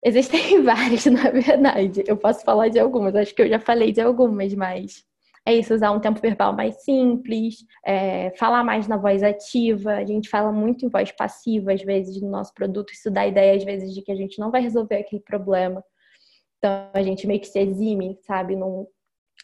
[0.04, 2.04] Existem várias, na verdade.
[2.08, 5.04] Eu posso falar de algumas, acho que eu já falei de algumas, mas
[5.46, 9.96] é isso, usar um tempo verbal mais simples, é, falar mais na voz ativa.
[9.96, 12.94] A gente fala muito em voz passiva, às vezes, no nosso produto.
[12.94, 15.84] Isso dá ideia, às vezes, de que a gente não vai resolver aquele problema.
[16.58, 18.56] Então, a gente meio que se exime, sabe?
[18.56, 18.88] Num,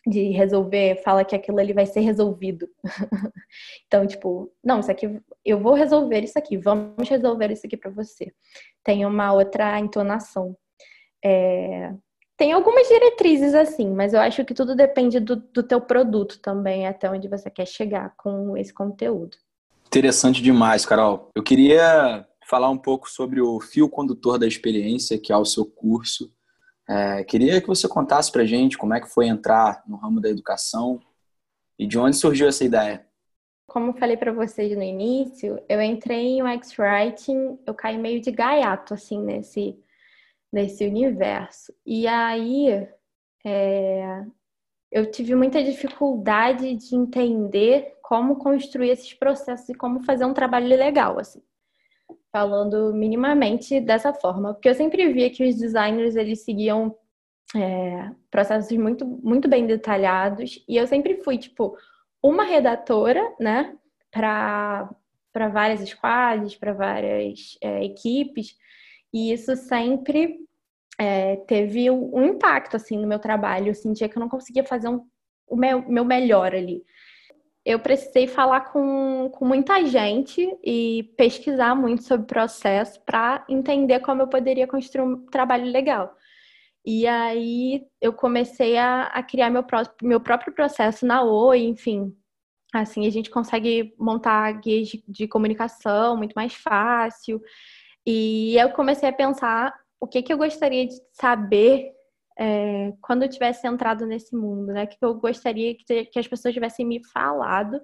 [0.09, 2.67] de resolver, fala que aquilo ali vai ser resolvido.
[3.87, 7.91] então, tipo, não, isso aqui, eu vou resolver isso aqui, vamos resolver isso aqui para
[7.91, 8.33] você.
[8.83, 10.55] Tem uma outra entonação.
[11.23, 11.93] É...
[12.35, 16.87] Tem algumas diretrizes assim, mas eu acho que tudo depende do, do teu produto também,
[16.87, 19.37] até onde você quer chegar com esse conteúdo.
[19.87, 21.29] Interessante demais, Carol.
[21.35, 25.65] Eu queria falar um pouco sobre o fio condutor da experiência, que é o seu
[25.65, 26.31] curso
[26.89, 30.27] é, queria que você contasse para gente como é que foi entrar no ramo da
[30.27, 30.99] educação
[31.77, 33.05] e de onde surgiu essa ideia.
[33.67, 38.31] Como falei para vocês no início, eu entrei em UX Writing, eu caí meio de
[38.31, 39.79] gaiato, assim, nesse,
[40.51, 41.71] nesse universo.
[41.85, 42.87] E aí,
[43.45, 44.25] é,
[44.91, 50.67] eu tive muita dificuldade de entender como construir esses processos e como fazer um trabalho
[50.67, 51.39] legal, assim
[52.31, 56.95] falando minimamente dessa forma, porque eu sempre via que os designers eles seguiam
[57.55, 61.75] é, processos muito, muito bem detalhados e eu sempre fui tipo
[62.21, 63.75] uma redatora, né,
[64.11, 64.89] para
[65.31, 68.55] para várias squads, para várias é, equipes
[69.13, 70.39] e isso sempre
[70.99, 73.67] é, teve um impacto assim no meu trabalho.
[73.67, 75.05] Eu sentia que eu não conseguia fazer um,
[75.47, 76.83] o meu, meu melhor ali
[77.69, 83.99] eu precisei falar com, com muita gente e pesquisar muito sobre o processo para entender
[83.99, 86.11] como eu poderia construir um trabalho legal.
[86.83, 92.11] E aí eu comecei a, a criar meu, pró meu próprio processo na Oi, enfim.
[92.73, 97.39] Assim a gente consegue montar guias de, de comunicação muito mais fácil.
[98.03, 101.91] E eu comecei a pensar o que, que eu gostaria de saber
[102.39, 104.87] é, quando eu tivesse entrado nesse mundo, né?
[104.87, 107.81] Que eu gostaria que, que as pessoas tivessem me falado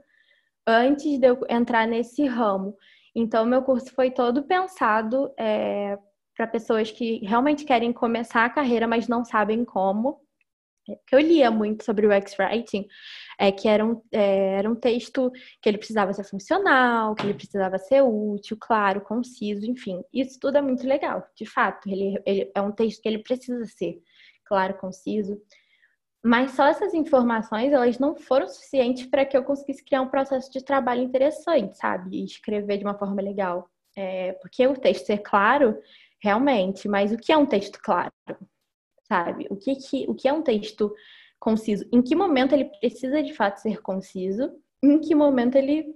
[0.66, 2.74] antes de eu entrar nesse ramo.
[3.14, 5.98] Então, meu curso foi todo pensado é,
[6.38, 10.22] para pessoas que realmente querem começar a carreira, mas não sabem como.
[11.08, 12.88] Que eu lia muito sobre o X-Writing,
[13.40, 17.34] é que era um, é, era um texto que ele precisava ser funcional, que ele
[17.34, 20.02] precisava ser útil, claro, conciso, enfim.
[20.14, 21.90] Isso tudo é muito legal, de fato.
[21.90, 24.00] Ele, ele é um texto que ele precisa ser
[24.46, 25.42] claro, conciso.
[26.24, 30.52] Mas só essas informações, elas não foram suficientes para que eu conseguisse criar um processo
[30.52, 32.18] de trabalho interessante, sabe?
[32.18, 33.70] E escrever de uma forma legal.
[33.96, 35.80] É, porque o texto é claro,
[36.20, 38.12] realmente, mas o que é um texto claro?
[39.08, 39.46] Sabe?
[39.52, 40.92] O que, que, o que é um texto
[41.40, 41.88] conciso?
[41.94, 44.52] Em que momento ele precisa de fato ser conciso?
[44.82, 45.94] Em que momento ele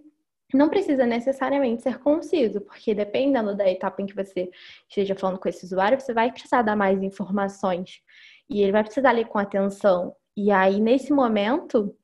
[0.53, 4.49] não precisa necessariamente ser conciso, porque dependendo da etapa em que você
[4.87, 8.01] esteja falando com esse usuário, você vai precisar dar mais informações
[8.49, 10.15] e ele vai precisar ler com atenção.
[10.35, 11.95] E aí, nesse momento,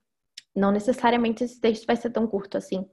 [0.55, 2.85] não necessariamente esse texto vai ser tão curto assim.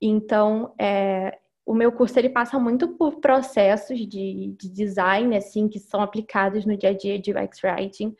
[0.00, 5.78] Então, é, o meu curso ele passa muito por processos de, de, design, assim, que
[5.78, 8.14] são aplicados no dia a dia de UX Writing.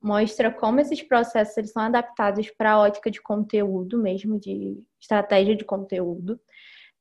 [0.00, 5.56] Mostra como esses processos eles são adaptados para a ótica de conteúdo mesmo, de estratégia
[5.56, 6.40] de conteúdo.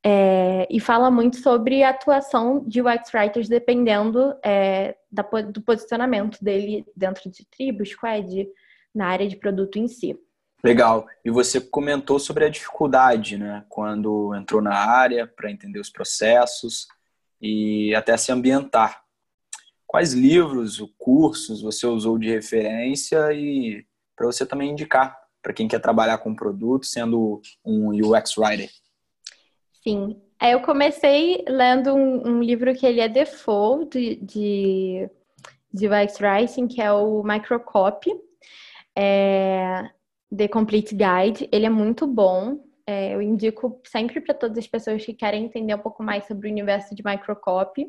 [0.04, 6.44] É, e fala muito sobre a atuação de UX Writers dependendo é, da, do posicionamento
[6.44, 8.48] dele dentro de tribos, squad,
[8.94, 10.18] na área de produto em si.
[10.64, 11.08] Legal.
[11.26, 16.88] E você comentou sobre a dificuldade, né, quando entrou na área para entender os processos
[17.42, 19.04] e até se ambientar.
[19.88, 23.86] Quais livros, cursos você usou de referência e
[24.16, 28.70] para você também indicar para quem quer trabalhar com produto sendo um UX writer?
[29.84, 30.22] Sim.
[30.42, 35.10] É, eu comecei lendo um, um, livro que ele é default de, de,
[35.72, 38.10] de UX Writing, que é o Microcopy,
[38.98, 39.88] é,
[40.36, 41.48] The Complete Guide.
[41.52, 42.60] Ele é muito bom.
[42.88, 46.48] É, eu indico sempre para todas as pessoas que querem entender um pouco mais sobre
[46.48, 47.86] o universo de microcopy.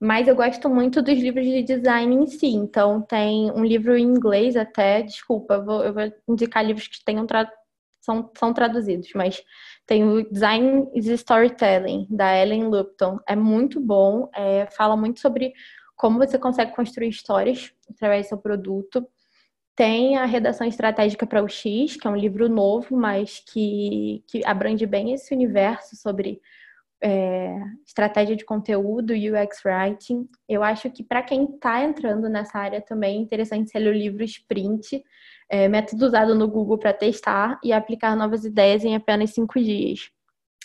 [0.00, 2.48] Mas eu gosto muito dos livros de design em si.
[2.48, 7.04] Então, tem um livro em inglês até, desculpa, eu vou, eu vou indicar livros que
[7.04, 7.48] tenham tra
[8.04, 9.42] são, são traduzidos, mas
[9.86, 13.18] tem o Design is Storytelling, da Ellen Lupton.
[13.26, 15.52] É muito bom, é, fala muito sobre
[15.96, 19.06] como você consegue construir histórias através do seu produto.
[19.76, 24.44] Tem a redação estratégica para o X, que é um livro novo, mas que, que
[24.44, 26.40] abrange bem esse universo sobre
[27.02, 30.28] é, estratégia de conteúdo UX Writing.
[30.48, 34.22] Eu acho que para quem está entrando nessa área também é interessante ser o livro
[34.24, 35.02] Sprint,
[35.48, 40.10] é, método usado no Google para testar e aplicar novas ideias em apenas cinco dias.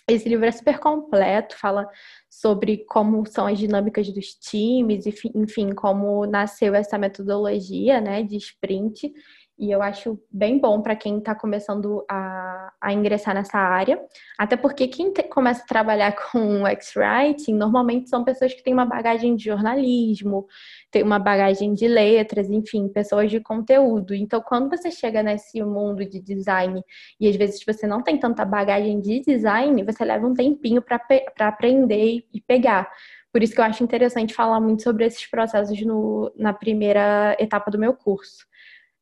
[0.10, 1.88] Esse livro é super completo, fala
[2.30, 5.06] sobre como são as dinâmicas dos times,
[5.36, 9.14] enfim, como nasceu essa metodologia né, de sprint.
[9.58, 14.00] E eu acho bem bom para quem está começando a, a, ingressar nessa área.
[14.38, 18.86] Até porque quem te, começa a trabalhar com X-Writing normalmente são pessoas que têm uma
[18.86, 20.48] bagagem de jornalismo,
[20.92, 24.14] tem uma bagagem de letras, enfim, pessoas de conteúdo.
[24.14, 26.82] Então, quando você chega nesse mundo de design
[27.20, 31.00] e às vezes você não tem tanta bagagem de design, você leva um tempinho para
[31.48, 32.90] aprender e pegar.
[33.32, 37.70] Por isso que eu acho interessante falar muito sobre esses processos no, na primeira etapa
[37.70, 38.49] do meu curso.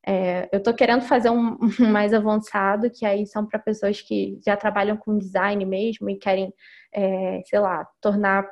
[0.09, 4.39] É, eu estou querendo fazer um, um, mais avançado, que aí são para pessoas que
[4.45, 6.53] já trabalham com design mesmo e querem,
[6.93, 8.47] é, sei lá, tornar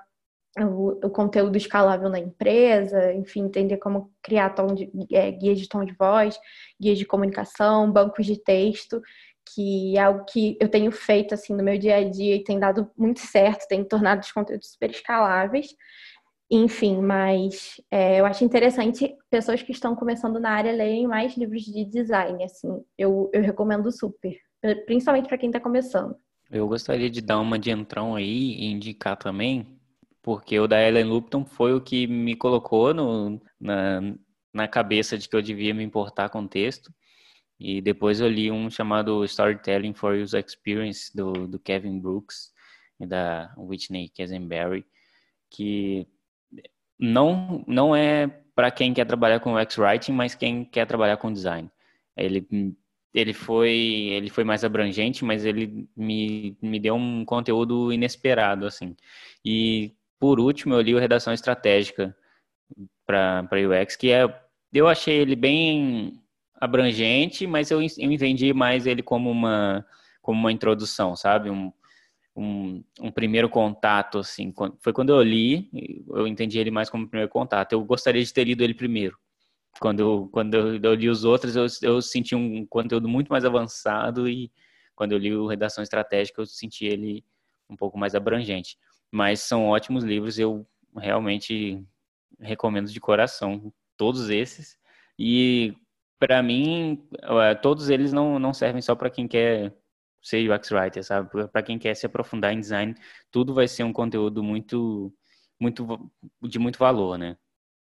[0.59, 5.69] o, o, conteúdo escalável na empresa, enfim, entender como criar tom de, é, guias de
[5.69, 6.37] tom de voz,
[6.79, 9.01] guias de comunicação, bancos de texto,
[9.53, 12.59] que é algo que eu tenho feito assim no meu dia a dia e tem
[12.59, 15.67] dado muito certo, tem tornado os conteúdos super escaláveis.
[16.49, 21.63] Enfim, mas é, eu acho interessante pessoas que estão começando na área lerem mais livros
[21.63, 24.37] de design, assim, eu, eu recomendo super,
[24.85, 26.15] principalmente para quem está começando.
[26.51, 29.79] Eu gostaria de dar uma de entrão aí e indicar também,
[30.21, 34.01] porque o da Ellen Lupton foi o que me colocou no, na,
[34.53, 36.93] na cabeça de que eu devia me importar com o texto.
[37.59, 42.51] E depois eu li um chamado Storytelling for User Experience, do, do Kevin Brooks
[42.99, 44.85] e da Whitney Kesenberry,
[45.49, 46.07] que
[46.99, 51.31] não, não é para quem quer trabalhar com UX Writing, mas quem quer trabalhar com
[51.31, 51.69] design.
[52.15, 52.47] Ele,
[53.13, 53.73] ele, foi,
[54.11, 58.95] ele foi mais abrangente, mas ele me, me deu um conteúdo inesperado, assim.
[59.43, 62.15] E, por último, eu li o Redação Estratégica
[63.05, 64.23] para UX, que é,
[64.73, 66.21] eu achei ele bem
[66.59, 69.85] abrangente, mas eu, eu entendi mais ele como uma,
[70.21, 71.49] como uma introdução, sabe?
[71.49, 71.71] Um,
[72.35, 74.53] um, um, primeiro contato, assim.
[74.79, 75.69] Foi quando eu li,
[76.09, 77.73] eu entendi ele mais como primeiro contato.
[77.73, 79.17] Eu gostaria de ter lido ele primeiro.
[79.79, 84.27] Quando eu, quando eu, li os outros, eu, eu senti um conteúdo muito mais avançado
[84.27, 84.51] e
[84.95, 87.23] quando eu li o Redação Estratégica, eu senti ele
[87.69, 88.77] um pouco mais abrangente.
[89.11, 90.65] Mas são ótimos livros, eu
[90.95, 91.83] realmente
[92.39, 94.77] recomendo de coração todos esses.
[95.19, 95.73] E
[96.19, 99.73] para mim, eh, todos eles não, não servem só para quem quer
[100.25, 101.29] ser UX writer, sabe?
[101.49, 102.95] Para quem quer se aprofundar em design,
[103.31, 105.13] tudo vai ser um conteúdo muito,
[105.59, 106.11] muito
[106.41, 107.37] de muito valor, né?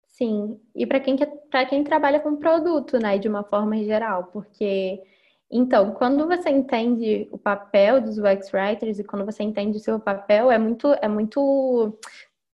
[0.08, 1.18] Sim, e para quem
[1.50, 5.02] para quem trabalha com produto, né, de uma forma geral, porque
[5.52, 10.00] então, quando você entende o papel dos UX writers e quando você entende o seu
[10.00, 12.00] papel, é muito é muito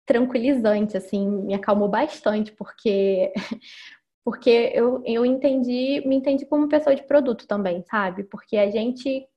[0.06, 3.34] tranquilizante, assim, me acalmou bastante, porque
[4.24, 8.24] porque eu, eu entendi, me entendi como pessoa de produto também, sabe?
[8.24, 9.28] Porque a gente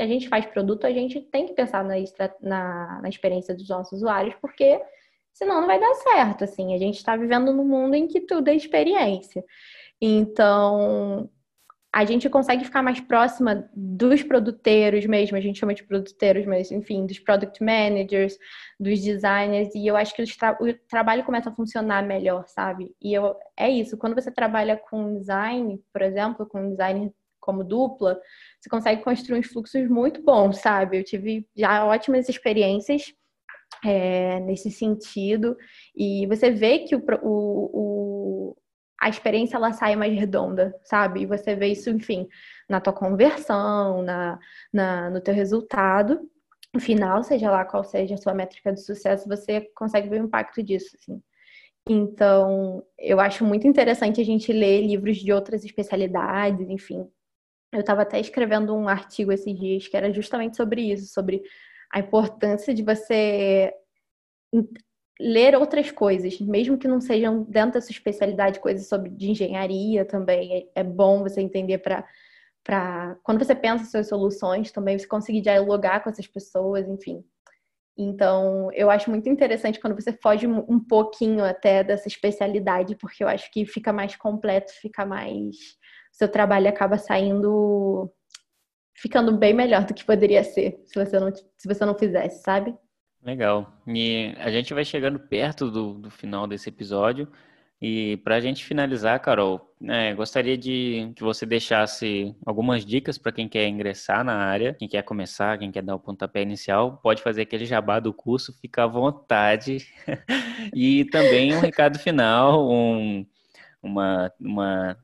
[0.00, 1.94] a gente faz produto, a gente tem que pensar na,
[2.40, 4.80] na, na experiência dos nossos usuários, porque
[5.32, 6.74] senão não vai dar certo, assim.
[6.74, 9.44] A gente está vivendo num mundo em que tudo é experiência.
[10.00, 11.30] Então,
[11.96, 16.70] a gente consegue ficar mais próxima dos produteiros mesmo, a gente chama de produteiros, mas
[16.70, 18.36] enfim, dos product managers,
[18.78, 22.94] dos designers, e eu acho que tra o trabalho começa a funcionar melhor, sabe?
[23.00, 27.10] E eu, é isso, quando você trabalha com design, por exemplo, com design
[27.46, 28.20] como dupla,
[28.60, 30.98] você consegue construir uns fluxos muito bons, sabe?
[30.98, 33.14] Eu tive já ótimas experiências
[33.84, 35.56] é, nesse sentido,
[35.94, 38.56] e você vê que o, o, o,
[39.00, 41.22] a experiência ela sai mais redonda, sabe?
[41.22, 42.28] E você vê isso, enfim,
[42.68, 44.38] na tua conversão, na,
[44.72, 46.20] na, no teu resultado
[46.80, 50.62] final, seja lá qual seja a sua métrica de sucesso, você consegue ver o impacto
[50.62, 51.22] disso, assim.
[51.88, 57.08] Então, eu acho muito interessante a gente ler livros de outras especialidades, enfim,
[57.76, 61.42] eu estava até escrevendo um artigo esses dias que era justamente sobre isso, sobre
[61.92, 63.72] a importância de você
[65.18, 70.04] ler outras coisas, mesmo que não sejam dentro da sua especialidade, coisas sobre de engenharia
[70.04, 70.68] também.
[70.74, 72.04] É, é bom você entender para
[72.64, 77.24] para quando você pensa em suas soluções também você conseguir dialogar com essas pessoas, enfim.
[77.96, 83.28] Então, eu acho muito interessante quando você foge um pouquinho até dessa especialidade, porque eu
[83.28, 85.56] acho que fica mais completo, fica mais
[86.16, 88.10] seu trabalho acaba saindo
[88.96, 92.74] ficando bem melhor do que poderia ser se você não se você não fizesse, sabe?
[93.22, 93.72] Legal.
[93.86, 97.28] E a gente vai chegando perto do, do final desse episódio.
[97.82, 103.32] E para a gente finalizar, Carol, é, gostaria de que você deixasse algumas dicas para
[103.32, 107.22] quem quer ingressar na área, quem quer começar, quem quer dar o pontapé inicial, pode
[107.22, 109.86] fazer aquele jabá do curso, fica à vontade.
[110.74, 113.26] e também um recado final, um,
[113.82, 114.96] uma, uma,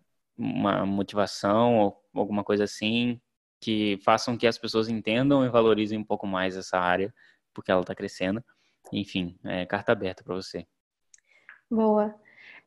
[0.42, 3.20] uma motivação ou alguma coisa assim
[3.60, 7.14] que façam que as pessoas entendam e valorizem um pouco mais essa área,
[7.54, 8.42] porque ela está crescendo.
[8.92, 10.66] Enfim, é carta aberta para você.
[11.70, 12.14] Boa.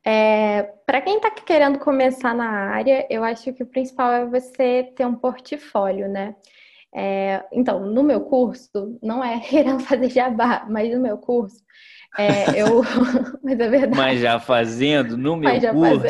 [0.04, 4.84] É, para quem está querendo começar na área, eu acho que o principal é você
[4.96, 6.36] ter um portfólio, né?
[6.94, 11.62] É, então, no meu curso, não é querendo fazer jabá, mas no meu curso,
[12.18, 12.82] é, eu,
[13.44, 13.96] mas é verdade.
[13.96, 16.06] Mas já fazendo no meu curso,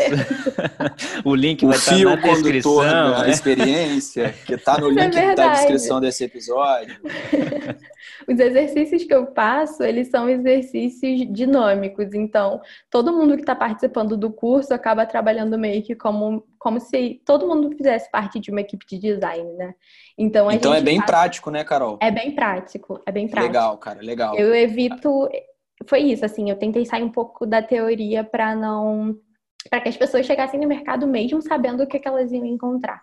[1.25, 2.77] o link o vai estar na descrição.
[2.77, 3.29] Da né?
[3.29, 6.99] experiência, que está no link é da descrição desse episódio.
[8.27, 12.13] Os exercícios que eu passo, eles são exercícios dinâmicos.
[12.13, 17.21] Então, todo mundo que está participando do curso acaba trabalhando meio que como, como se
[17.25, 19.73] todo mundo fizesse parte de uma equipe de design, né?
[20.17, 21.97] Então, então é bem prático, né, Carol?
[22.01, 23.53] É bem prático, é bem prático.
[23.53, 24.35] Legal, cara, legal.
[24.35, 25.27] Eu evito
[25.88, 29.17] foi isso, assim, eu tentei sair um pouco da teoria para não
[29.69, 33.01] para que as pessoas chegassem no mercado mesmo sabendo o que, que elas iam encontrar.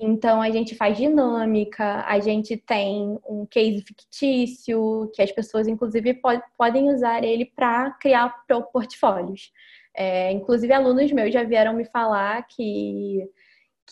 [0.00, 6.14] Então a gente faz dinâmica, a gente tem um case fictício, que as pessoas inclusive
[6.14, 8.32] pode, podem usar ele para criar
[8.72, 9.50] portfólios.
[9.94, 13.28] É, inclusive alunos meus já vieram me falar que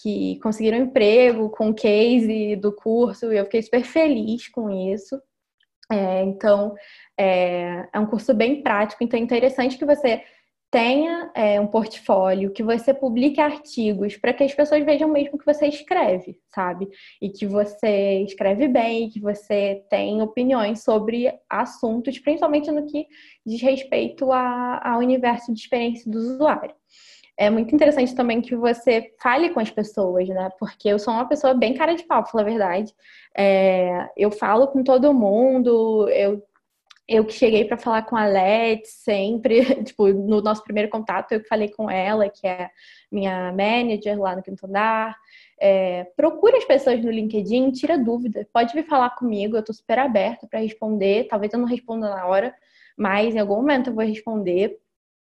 [0.02, 5.20] que conseguiram emprego com case do curso e eu fiquei super feliz com isso.
[5.90, 6.74] É, então,
[7.18, 10.22] é, é, um curso bem prático, então é interessante que você
[10.70, 15.46] tenha é, um portfólio, que você publique artigos para que as pessoas vejam mesmo que
[15.46, 16.88] você escreve, sabe?
[17.22, 23.06] E que você escreve bem, que você tem opiniões sobre assuntos, principalmente no que
[23.46, 26.74] diz respeito ao universo de experiência do usuário.
[27.38, 30.50] É muito interessante também que você fale com as pessoas, né?
[30.58, 32.94] Porque eu sou uma pessoa bem cara de pau, pra falar a verdade.
[33.36, 36.42] É, eu falo com todo mundo, eu
[37.08, 41.40] eu que cheguei para falar com a Let sempre, tipo, no nosso primeiro contato, eu
[41.40, 42.70] que falei com ela, que é
[43.10, 45.16] minha manager lá no Quinto Andar.
[45.60, 49.98] É, procure as pessoas no LinkedIn, tira dúvida, pode vir falar comigo, eu estou super
[49.98, 51.28] aberta para responder.
[51.28, 52.54] Talvez eu não responda na hora,
[52.96, 54.78] mas em algum momento eu vou responder.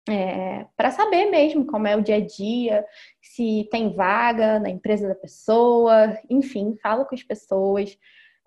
[0.09, 2.85] É, para saber mesmo como é o dia a dia,
[3.21, 7.97] se tem vaga na empresa da pessoa, enfim, falo com as pessoas.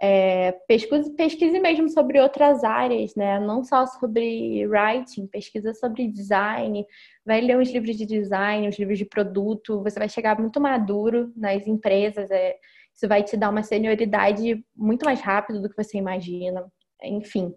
[0.01, 3.39] É, pesquise, pesquise mesmo sobre outras áreas, né?
[3.39, 6.85] Não só sobre writing, pesquisa sobre design,
[7.25, 11.33] vai ler os livros de design, os livros de produto, você vai chegar muito maduro
[11.37, 12.57] nas empresas, é,
[12.95, 16.67] isso vai te dar uma senioridade muito mais rápido do que você imagina.
[17.03, 17.55] Enfim,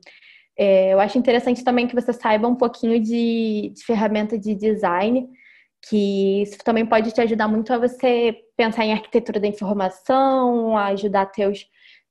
[0.57, 5.27] é, eu acho interessante também que você saiba um pouquinho de, de ferramenta de design,
[5.87, 10.87] que isso também pode te ajudar muito a você pensar em arquitetura da informação, a
[10.87, 11.65] ajudar teus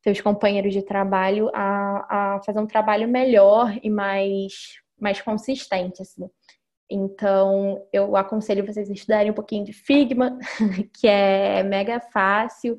[0.06, 6.30] seus companheiros de trabalho a, a fazer um trabalho melhor e mais, mais consistente, assim.
[6.88, 10.38] Então, eu aconselho vocês a estudarem um pouquinho de Figma,
[10.94, 12.76] que é mega fácil,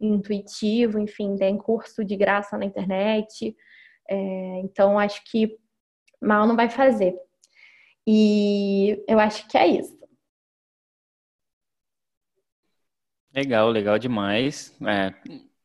[0.00, 3.54] intuitivo, enfim, tem curso de graça na internet.
[4.08, 5.58] É, então, acho que
[6.18, 7.14] mal não vai fazer.
[8.06, 9.98] E eu acho que é isso.
[13.34, 14.74] Legal, legal demais.
[14.80, 15.12] É,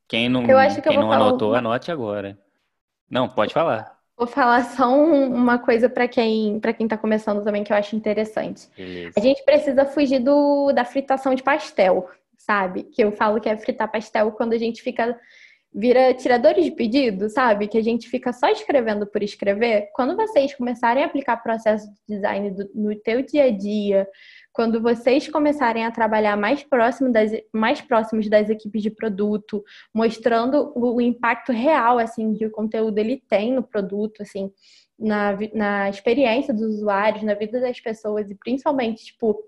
[0.09, 2.35] quem não, eu acho que quem não anotou, anote agora.
[3.09, 3.95] Não, pode falar.
[4.17, 7.95] Vou falar só uma coisa para quem para quem está começando também que eu acho
[7.95, 8.67] interessante.
[8.75, 9.13] Beleza.
[9.15, 12.83] A gente precisa fugir do, da fritação de pastel, sabe?
[12.83, 15.17] Que eu falo que é fritar pastel quando a gente fica
[15.71, 17.67] vira tiradores de pedido, sabe?
[17.67, 19.89] Que a gente fica só escrevendo por escrever.
[19.93, 24.07] Quando vocês começarem a aplicar processo de design do, no teu dia a dia,
[24.59, 30.73] quando vocês começarem a trabalhar mais próximo das mais próximos das equipes de produto, mostrando
[30.75, 34.51] o, impacto real assim que o conteúdo ele tem no produto, assim,
[34.99, 39.41] na, na experiência dos usuários, na vida das pessoas e principalmente tipo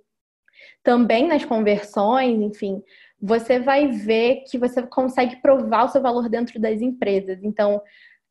[0.81, 2.81] também nas conversões, enfim,
[3.21, 7.43] você vai ver que você consegue provar o seu valor dentro das empresas.
[7.43, 7.81] Então,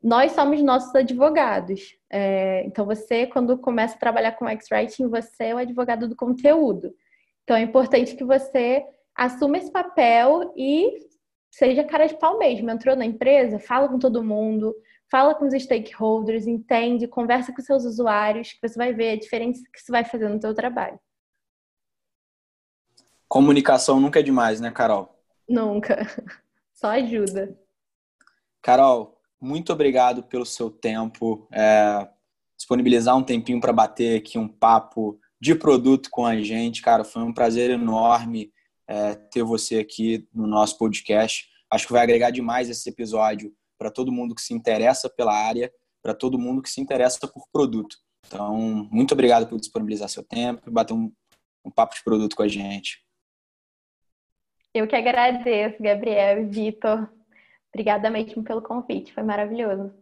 [0.02, 1.96] nós somos nossos advogados.
[2.10, 6.94] É, então, você, quando começa a trabalhar com X-Writing, você é o advogado do conteúdo.
[7.44, 8.84] Então, é importante que você
[9.14, 10.90] assuma esse papel e
[11.50, 12.70] seja cara de pau mesmo.
[12.70, 14.74] Entrou na empresa, fala com todo mundo,
[15.10, 19.62] fala com os stakeholders, entende, conversa com seus usuários, que você vai ver a diferença
[19.72, 20.98] que isso vai fazer no seu trabalho.
[23.28, 25.14] Comunicação nunca é demais, né, Carol?
[25.48, 25.98] Nunca.
[26.72, 27.56] Só ajuda.
[28.62, 32.08] Carol, muito obrigado pelo seu tempo, é,
[32.56, 36.82] disponibilizar um tempinho para bater aqui um papo de produto com a gente.
[36.82, 38.52] Cara, foi um prazer enorme
[38.86, 41.48] é, ter você aqui no nosso podcast.
[41.70, 45.72] Acho que vai agregar demais esse episódio para todo mundo que se interessa pela área,
[46.02, 47.96] para todo mundo que se interessa por produto.
[48.26, 51.10] Então, muito obrigado por disponibilizar seu tempo e bater um,
[51.64, 53.02] um papo de produto com a gente.
[54.74, 57.08] Eu que agradeço, Gabriel e Vitor.
[57.70, 59.92] Obrigada mesmo pelo convite, foi maravilhoso.